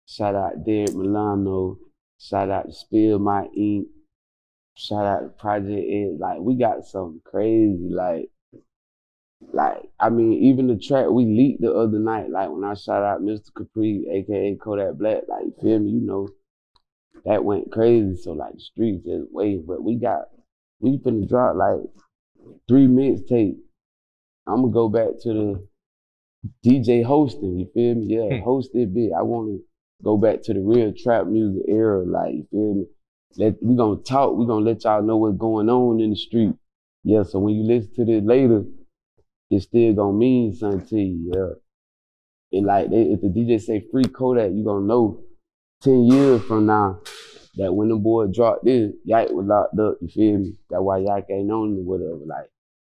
Shout 0.07 0.35
out 0.35 0.53
to 0.53 0.57
Derek 0.57 0.95
Milano. 0.95 1.77
Shout 2.19 2.49
out 2.49 2.65
to 2.65 2.73
Spill 2.73 3.19
My 3.19 3.45
Ink. 3.55 3.87
Shout 4.75 5.05
out 5.05 5.19
to 5.19 5.29
Project 5.29 5.85
Ed. 5.87 6.17
Like, 6.19 6.39
we 6.39 6.55
got 6.55 6.85
something 6.85 7.21
crazy. 7.23 7.89
Like, 7.89 8.29
like, 9.39 9.89
I 9.99 10.09
mean, 10.09 10.33
even 10.33 10.67
the 10.67 10.77
track 10.77 11.07
we 11.09 11.25
leaked 11.25 11.61
the 11.61 11.73
other 11.73 11.99
night, 11.99 12.29
like 12.29 12.49
when 12.49 12.63
I 12.63 12.73
shout 12.73 13.03
out 13.03 13.21
Mr. 13.21 13.51
Kapri, 13.51 14.07
aka 14.11 14.55
Kodak 14.55 14.95
Black, 14.95 15.23
like 15.27 15.45
you 15.45 15.53
feel 15.61 15.79
me, 15.79 15.91
you 15.91 16.01
know, 16.01 16.27
that 17.25 17.43
went 17.43 17.71
crazy. 17.71 18.15
So 18.21 18.33
like 18.33 18.53
the 18.53 18.59
streets 18.59 19.05
just 19.05 19.31
wait. 19.31 19.65
But 19.67 19.83
we 19.83 19.95
got 19.95 20.23
we 20.79 20.97
finna 20.99 21.27
drop 21.27 21.55
like 21.55 21.79
three 22.67 22.87
mixtapes. 22.87 23.59
I'm 24.47 24.61
gonna 24.61 24.73
go 24.73 24.89
back 24.89 25.19
to 25.21 25.33
the 25.33 25.67
DJ 26.65 27.03
hosting, 27.03 27.59
you 27.59 27.69
feel 27.73 27.95
me? 27.95 28.05
Yeah, 28.07 28.39
hmm. 28.39 28.47
hosted 28.47 28.93
bit. 28.93 29.11
I 29.17 29.21
wanna 29.21 29.57
go 30.03 30.17
back 30.17 30.41
to 30.43 30.53
the 30.53 30.61
real 30.61 30.93
trap 30.93 31.27
music 31.27 31.63
era, 31.67 32.03
like 32.05 32.33
you 32.33 32.47
feel 32.51 32.73
me? 32.75 32.85
Let 33.37 33.61
we 33.61 33.75
gonna 33.75 34.01
talk, 34.01 34.35
we 34.35 34.47
gonna 34.47 34.65
let 34.65 34.83
y'all 34.83 35.03
know 35.03 35.17
what's 35.17 35.37
going 35.37 35.69
on 35.69 35.99
in 35.99 36.11
the 36.11 36.15
street. 36.15 36.53
Yeah, 37.03 37.23
so 37.23 37.39
when 37.39 37.55
you 37.55 37.63
listen 37.63 37.93
to 37.95 38.05
this 38.05 38.23
later, 38.23 38.63
it's 39.49 39.65
still 39.65 39.93
gonna 39.93 40.17
mean 40.17 40.53
something 40.53 40.85
to 40.87 40.99
you, 40.99 41.31
yeah. 41.33 42.57
And 42.57 42.65
like 42.65 42.89
they, 42.89 43.01
if 43.01 43.21
the 43.21 43.27
DJ 43.27 43.61
say 43.61 43.85
free 43.91 44.03
Kodak, 44.03 44.51
you 44.53 44.63
gonna 44.63 44.85
know 44.85 45.23
ten 45.81 46.03
years 46.05 46.41
from 46.43 46.65
now 46.65 47.01
that 47.55 47.73
when 47.73 47.89
the 47.89 47.95
boy 47.95 48.27
dropped 48.27 48.65
this, 48.65 48.91
Yak 49.03 49.29
was 49.31 49.45
locked 49.45 49.79
up, 49.79 49.97
you 50.01 50.07
feel 50.07 50.37
me? 50.37 50.53
That's 50.69 50.81
why 50.81 50.99
Yak 50.99 51.25
ain't 51.29 51.51
on 51.51 51.77
it, 51.77 51.83
whatever. 51.83 52.19
Like, 52.25 52.49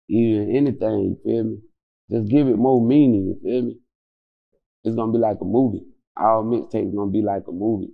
even 0.08 0.54
anything, 0.54 1.00
you 1.04 1.18
feel 1.24 1.44
me? 1.44 1.58
Just 2.10 2.28
give 2.30 2.48
it 2.48 2.56
more 2.56 2.84
meaning, 2.84 3.26
you 3.26 3.40
feel 3.42 3.62
me? 3.62 3.76
It's 4.84 4.96
gonna 4.96 5.12
be 5.12 5.18
like 5.18 5.38
a 5.40 5.44
movie. 5.44 5.84
Our 6.16 6.42
mixtape's 6.42 6.94
gonna 6.94 7.10
be 7.10 7.22
like 7.22 7.44
a 7.48 7.52
movie. 7.52 7.92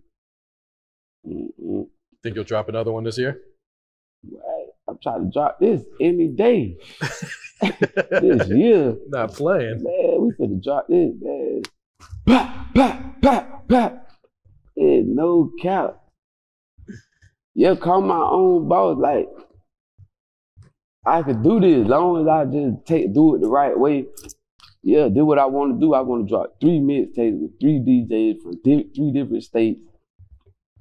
Mm-mm. 1.27 1.87
Think 2.23 2.37
you'll 2.37 2.45
drop 2.45 2.69
another 2.69 2.93
one 2.93 3.05
this 3.05 3.19
year? 3.19 3.41
I'm 4.93 4.99
trying 5.03 5.25
to 5.25 5.31
drop 5.33 5.59
this 5.59 5.83
any 6.01 6.29
day. 6.29 6.77
this 7.61 8.49
year. 8.49 8.97
Not 9.09 9.33
playing. 9.33 9.83
Man, 9.83 10.21
we 10.21 10.33
finna 10.39 10.63
drop 10.63 10.87
this, 10.89 11.13
man. 11.21 11.63
Pop, 12.27 12.75
pop, 12.75 13.23
pop, 13.23 13.69
pop. 13.69 14.09
Yeah, 14.77 15.01
no 15.05 15.51
cap. 15.63 15.99
Yeah, 17.55 17.75
call 17.75 18.03
my 18.03 18.19
own 18.19 18.69
boss. 18.69 18.99
Like, 18.99 19.29
I 21.07 21.23
could 21.23 21.43
do 21.43 21.61
this 21.61 21.85
as 21.85 21.89
long 21.89 22.21
as 22.21 22.29
I 22.29 22.45
just 22.45 22.87
take 22.87 23.15
do 23.15 23.35
it 23.35 23.41
the 23.41 23.49
right 23.49 23.79
way. 23.79 24.07
Yeah, 24.83 25.09
do 25.09 25.25
what 25.25 25.39
I 25.39 25.47
want 25.47 25.75
to 25.75 25.81
do. 25.81 25.95
I 25.95 26.01
want 26.01 26.27
to 26.27 26.29
drop 26.29 26.61
three 26.61 26.81
mixtapes 26.81 27.41
with 27.41 27.59
three 27.61 27.79
DJs 27.81 28.43
from 28.43 28.61
di- 28.63 28.91
three 28.95 29.13
different 29.13 29.45
states, 29.45 29.81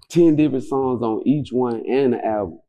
ten 0.10 0.36
different 0.36 0.66
songs 0.66 1.02
on 1.02 1.26
each 1.26 1.50
one, 1.52 1.84
and 1.88 2.16
an 2.16 2.22
album. 2.22 2.60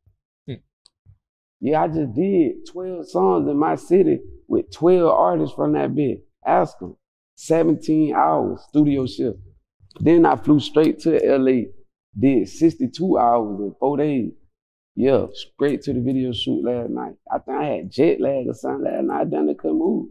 Yeah, 1.62 1.85
I 1.85 1.87
just 1.87 2.12
did 2.12 2.66
12 2.66 3.09
songs 3.09 3.48
in 3.48 3.57
my 3.57 3.77
city 3.77 4.18
with 4.48 4.72
12 4.72 5.09
artists 5.09 5.55
from 5.55 5.72
that 5.75 5.94
bit. 5.94 6.25
Ask 6.44 6.77
them. 6.81 6.96
17 7.37 8.14
hours 8.14 8.62
studio 8.68 9.07
shift. 9.07 9.38
Then 10.01 10.27
I 10.27 10.35
flew 10.35 10.59
straight 10.59 10.98
to 11.01 11.11
LA, 11.25 11.68
did 12.18 12.48
62 12.48 13.16
hours 13.16 13.61
in 13.61 13.75
four 13.79 13.96
days. 13.96 14.33
Yeah, 14.96 15.27
straight 15.33 15.83
to 15.83 15.92
the 15.92 16.01
video 16.01 16.33
shoot 16.33 16.64
last 16.64 16.90
night. 16.90 17.14
I 17.33 17.38
think 17.38 17.57
I 17.57 17.64
had 17.64 17.92
jet 17.92 18.20
lag 18.20 18.48
or 18.48 18.55
something 18.55 18.85
last 18.85 19.05
night. 19.05 19.31
Then 19.31 19.48
I 19.48 19.55
couldn't 19.55 19.79
move. 19.79 20.09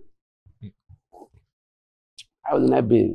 I 2.50 2.56
was 2.56 2.64
in 2.64 2.72
that 2.72 2.88
bit 2.88 3.12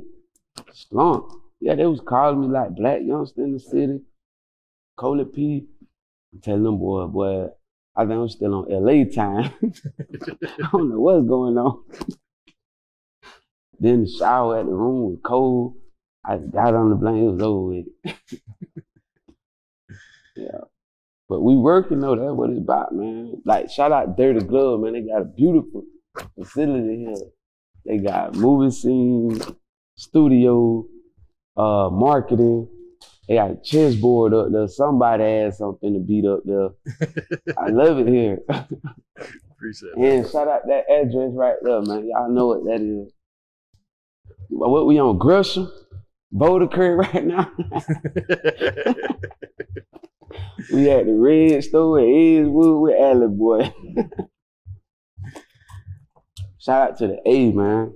slump. 0.72 1.32
Yeah, 1.60 1.74
they 1.74 1.86
was 1.86 2.00
calling 2.00 2.42
me 2.42 2.48
like 2.48 2.76
black 2.76 3.00
youngster 3.02 3.44
in 3.44 3.54
the 3.54 3.60
city. 3.60 4.00
Coley 4.96 5.24
P. 5.24 5.68
Telling 6.42 6.64
them 6.64 6.78
boy, 6.78 7.06
boy, 7.06 7.46
I 7.96 8.02
think 8.02 8.12
I'm 8.12 8.28
still 8.28 8.54
on 8.54 8.66
LA 8.68 9.04
time. 9.04 9.52
I 9.62 10.68
don't 10.70 10.90
know 10.90 11.00
what's 11.00 11.26
going 11.26 11.56
on. 11.56 11.82
then 13.80 14.02
the 14.04 14.10
shower 14.10 14.58
at 14.58 14.66
the 14.66 14.72
room 14.72 15.10
was 15.10 15.18
cold. 15.24 15.76
I 16.24 16.36
got 16.38 16.74
on 16.74 16.90
the 16.90 16.96
blanket, 16.96 17.22
it 17.22 17.30
was 17.30 17.42
over 17.42 17.68
with. 17.68 17.86
yeah. 20.36 20.64
But 21.28 21.40
we 21.40 21.56
working 21.56 22.00
though, 22.00 22.16
that's 22.16 22.32
what 22.32 22.50
it's 22.50 22.58
about, 22.58 22.94
man. 22.94 23.40
Like 23.44 23.70
shout 23.70 23.92
out 23.92 24.16
Dirty 24.16 24.40
Glove, 24.40 24.80
man. 24.80 24.92
They 24.92 25.02
got 25.02 25.22
a 25.22 25.24
beautiful 25.24 25.84
facility 26.38 27.06
here. 27.06 27.26
They 27.86 27.98
got 27.98 28.34
movie 28.34 28.72
scenes, 28.72 29.50
studio, 29.96 30.86
uh, 31.56 31.88
marketing. 31.90 32.68
They 33.28 33.34
got 33.34 33.50
a 33.50 33.56
chessboard 33.56 34.34
up 34.34 34.52
there. 34.52 34.68
Somebody 34.68 35.24
has 35.24 35.58
something 35.58 35.94
to 35.94 36.00
beat 36.00 36.24
up 36.24 36.42
there. 36.44 36.68
I 37.58 37.70
love 37.70 37.98
it 37.98 38.08
here. 38.08 38.38
Appreciate 39.50 39.92
it. 39.96 39.98
And 39.98 40.26
shout 40.30 40.46
out 40.48 40.62
that 40.68 40.84
address 40.90 41.32
right 41.32 41.56
there, 41.62 41.82
man. 41.82 42.08
Y'all 42.08 42.30
know 42.30 42.46
what 42.48 42.64
that 42.64 42.80
is. 42.80 43.12
What 44.48 44.86
we 44.86 45.00
on 45.00 45.18
Gresham, 45.18 45.72
Boulder 46.30 46.68
Creek 46.68 46.96
right 46.96 47.26
now. 47.26 47.50
we 50.72 50.90
at 50.90 51.06
the 51.06 51.14
Red 51.14 51.64
Store 51.64 51.98
at 51.98 52.04
Edgewood 52.04 52.80
with 52.80 53.00
Alley 53.00 53.26
Boy. 53.28 53.74
Shout 56.58 56.90
out 56.90 56.98
to 56.98 57.08
the 57.08 57.18
A, 57.26 57.50
man. 57.50 57.92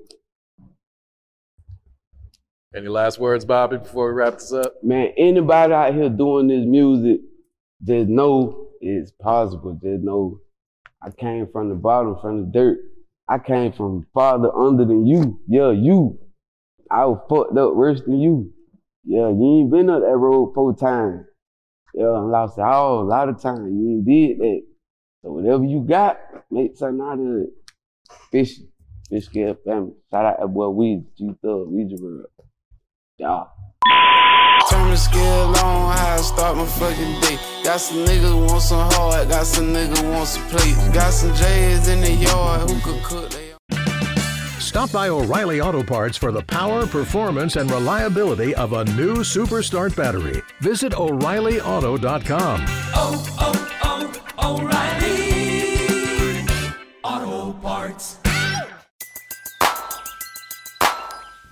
Any 2.72 2.86
last 2.86 3.18
words, 3.18 3.44
Bobby, 3.44 3.78
before 3.78 4.06
we 4.06 4.12
wrap 4.12 4.34
this 4.34 4.52
up? 4.52 4.74
Man, 4.84 5.12
anybody 5.16 5.72
out 5.72 5.92
here 5.92 6.08
doing 6.08 6.46
this 6.46 6.64
music, 6.64 7.20
just 7.82 8.08
know 8.08 8.68
it's 8.80 9.10
possible. 9.10 9.72
Just 9.82 10.04
know 10.04 10.38
I 11.02 11.10
came 11.10 11.48
from 11.50 11.68
the 11.68 11.74
bottom, 11.74 12.16
from 12.20 12.44
the 12.44 12.46
dirt. 12.52 12.78
I 13.28 13.38
came 13.38 13.72
from 13.72 14.06
farther 14.14 14.54
under 14.56 14.84
than 14.84 15.04
you. 15.04 15.40
Yeah, 15.48 15.72
you. 15.72 16.20
I 16.92 17.06
was 17.06 17.18
fucked 17.28 17.58
up 17.58 17.74
worse 17.74 18.02
than 18.02 18.20
you. 18.20 18.52
Yeah, 19.02 19.30
you 19.30 19.62
ain't 19.62 19.72
been 19.72 19.90
up 19.90 20.02
that 20.02 20.16
road 20.16 20.52
four 20.54 20.72
times. 20.76 21.24
Yeah, 21.92 22.04
I 22.04 22.20
lost 22.20 22.56
it 22.56 22.62
all 22.62 23.00
a 23.00 23.02
lot 23.02 23.28
of 23.28 23.42
times. 23.42 23.72
You 23.72 23.96
ain't 23.96 24.06
did 24.06 24.38
that. 24.38 24.62
So 25.22 25.32
whatever 25.32 25.64
you 25.64 25.80
got, 25.80 26.20
make 26.52 26.76
something 26.76 27.04
out 27.04 27.18
of 27.18 27.42
it. 27.42 27.50
Fish, 28.30 28.60
fish 29.08 29.24
scale 29.24 29.56
family. 29.64 29.94
Shout 30.08 30.24
out 30.24 30.40
that 30.40 30.46
boy 30.46 30.66
Weezy, 30.66 31.04
G 31.18 31.34
Thug, 31.42 31.66
Weezy 31.68 32.00
World. 32.00 32.26
Yeah. 33.20 33.44
Turn 34.70 34.88
the 34.88 34.96
scale 34.96 35.20
on 35.20 35.54
how 35.54 36.14
I 36.14 36.16
start 36.22 36.56
my 36.56 36.64
fucking 36.64 37.20
day. 37.20 37.38
Got 37.62 37.76
some 37.76 37.98
niggas 38.06 38.48
want 38.48 38.62
some 38.62 38.90
hard, 38.92 39.28
got 39.28 39.44
some 39.44 39.74
niggas 39.74 40.10
want 40.10 40.26
some 40.26 40.42
plate. 40.48 40.74
Got 40.94 41.12
some 41.12 41.34
J's 41.34 41.88
in 41.88 42.00
the 42.00 42.12
yard 42.12 42.70
who 42.70 42.80
could 42.80 43.02
cook 43.02 43.30
they 43.30 43.52
Stop 44.58 44.90
by 44.90 45.10
O'Reilly 45.10 45.60
Auto 45.60 45.82
Parts 45.82 46.16
for 46.16 46.32
the 46.32 46.42
power, 46.44 46.86
performance, 46.86 47.56
and 47.56 47.70
reliability 47.70 48.54
of 48.54 48.72
a 48.72 48.84
new 48.96 49.22
Super 49.22 49.62
Start 49.62 49.94
battery. 49.94 50.40
Visit 50.60 50.94
O'ReillyAuto.com. 50.98 52.64
Oh, 52.94 53.36
oh, 53.38 54.32
oh 54.38 54.99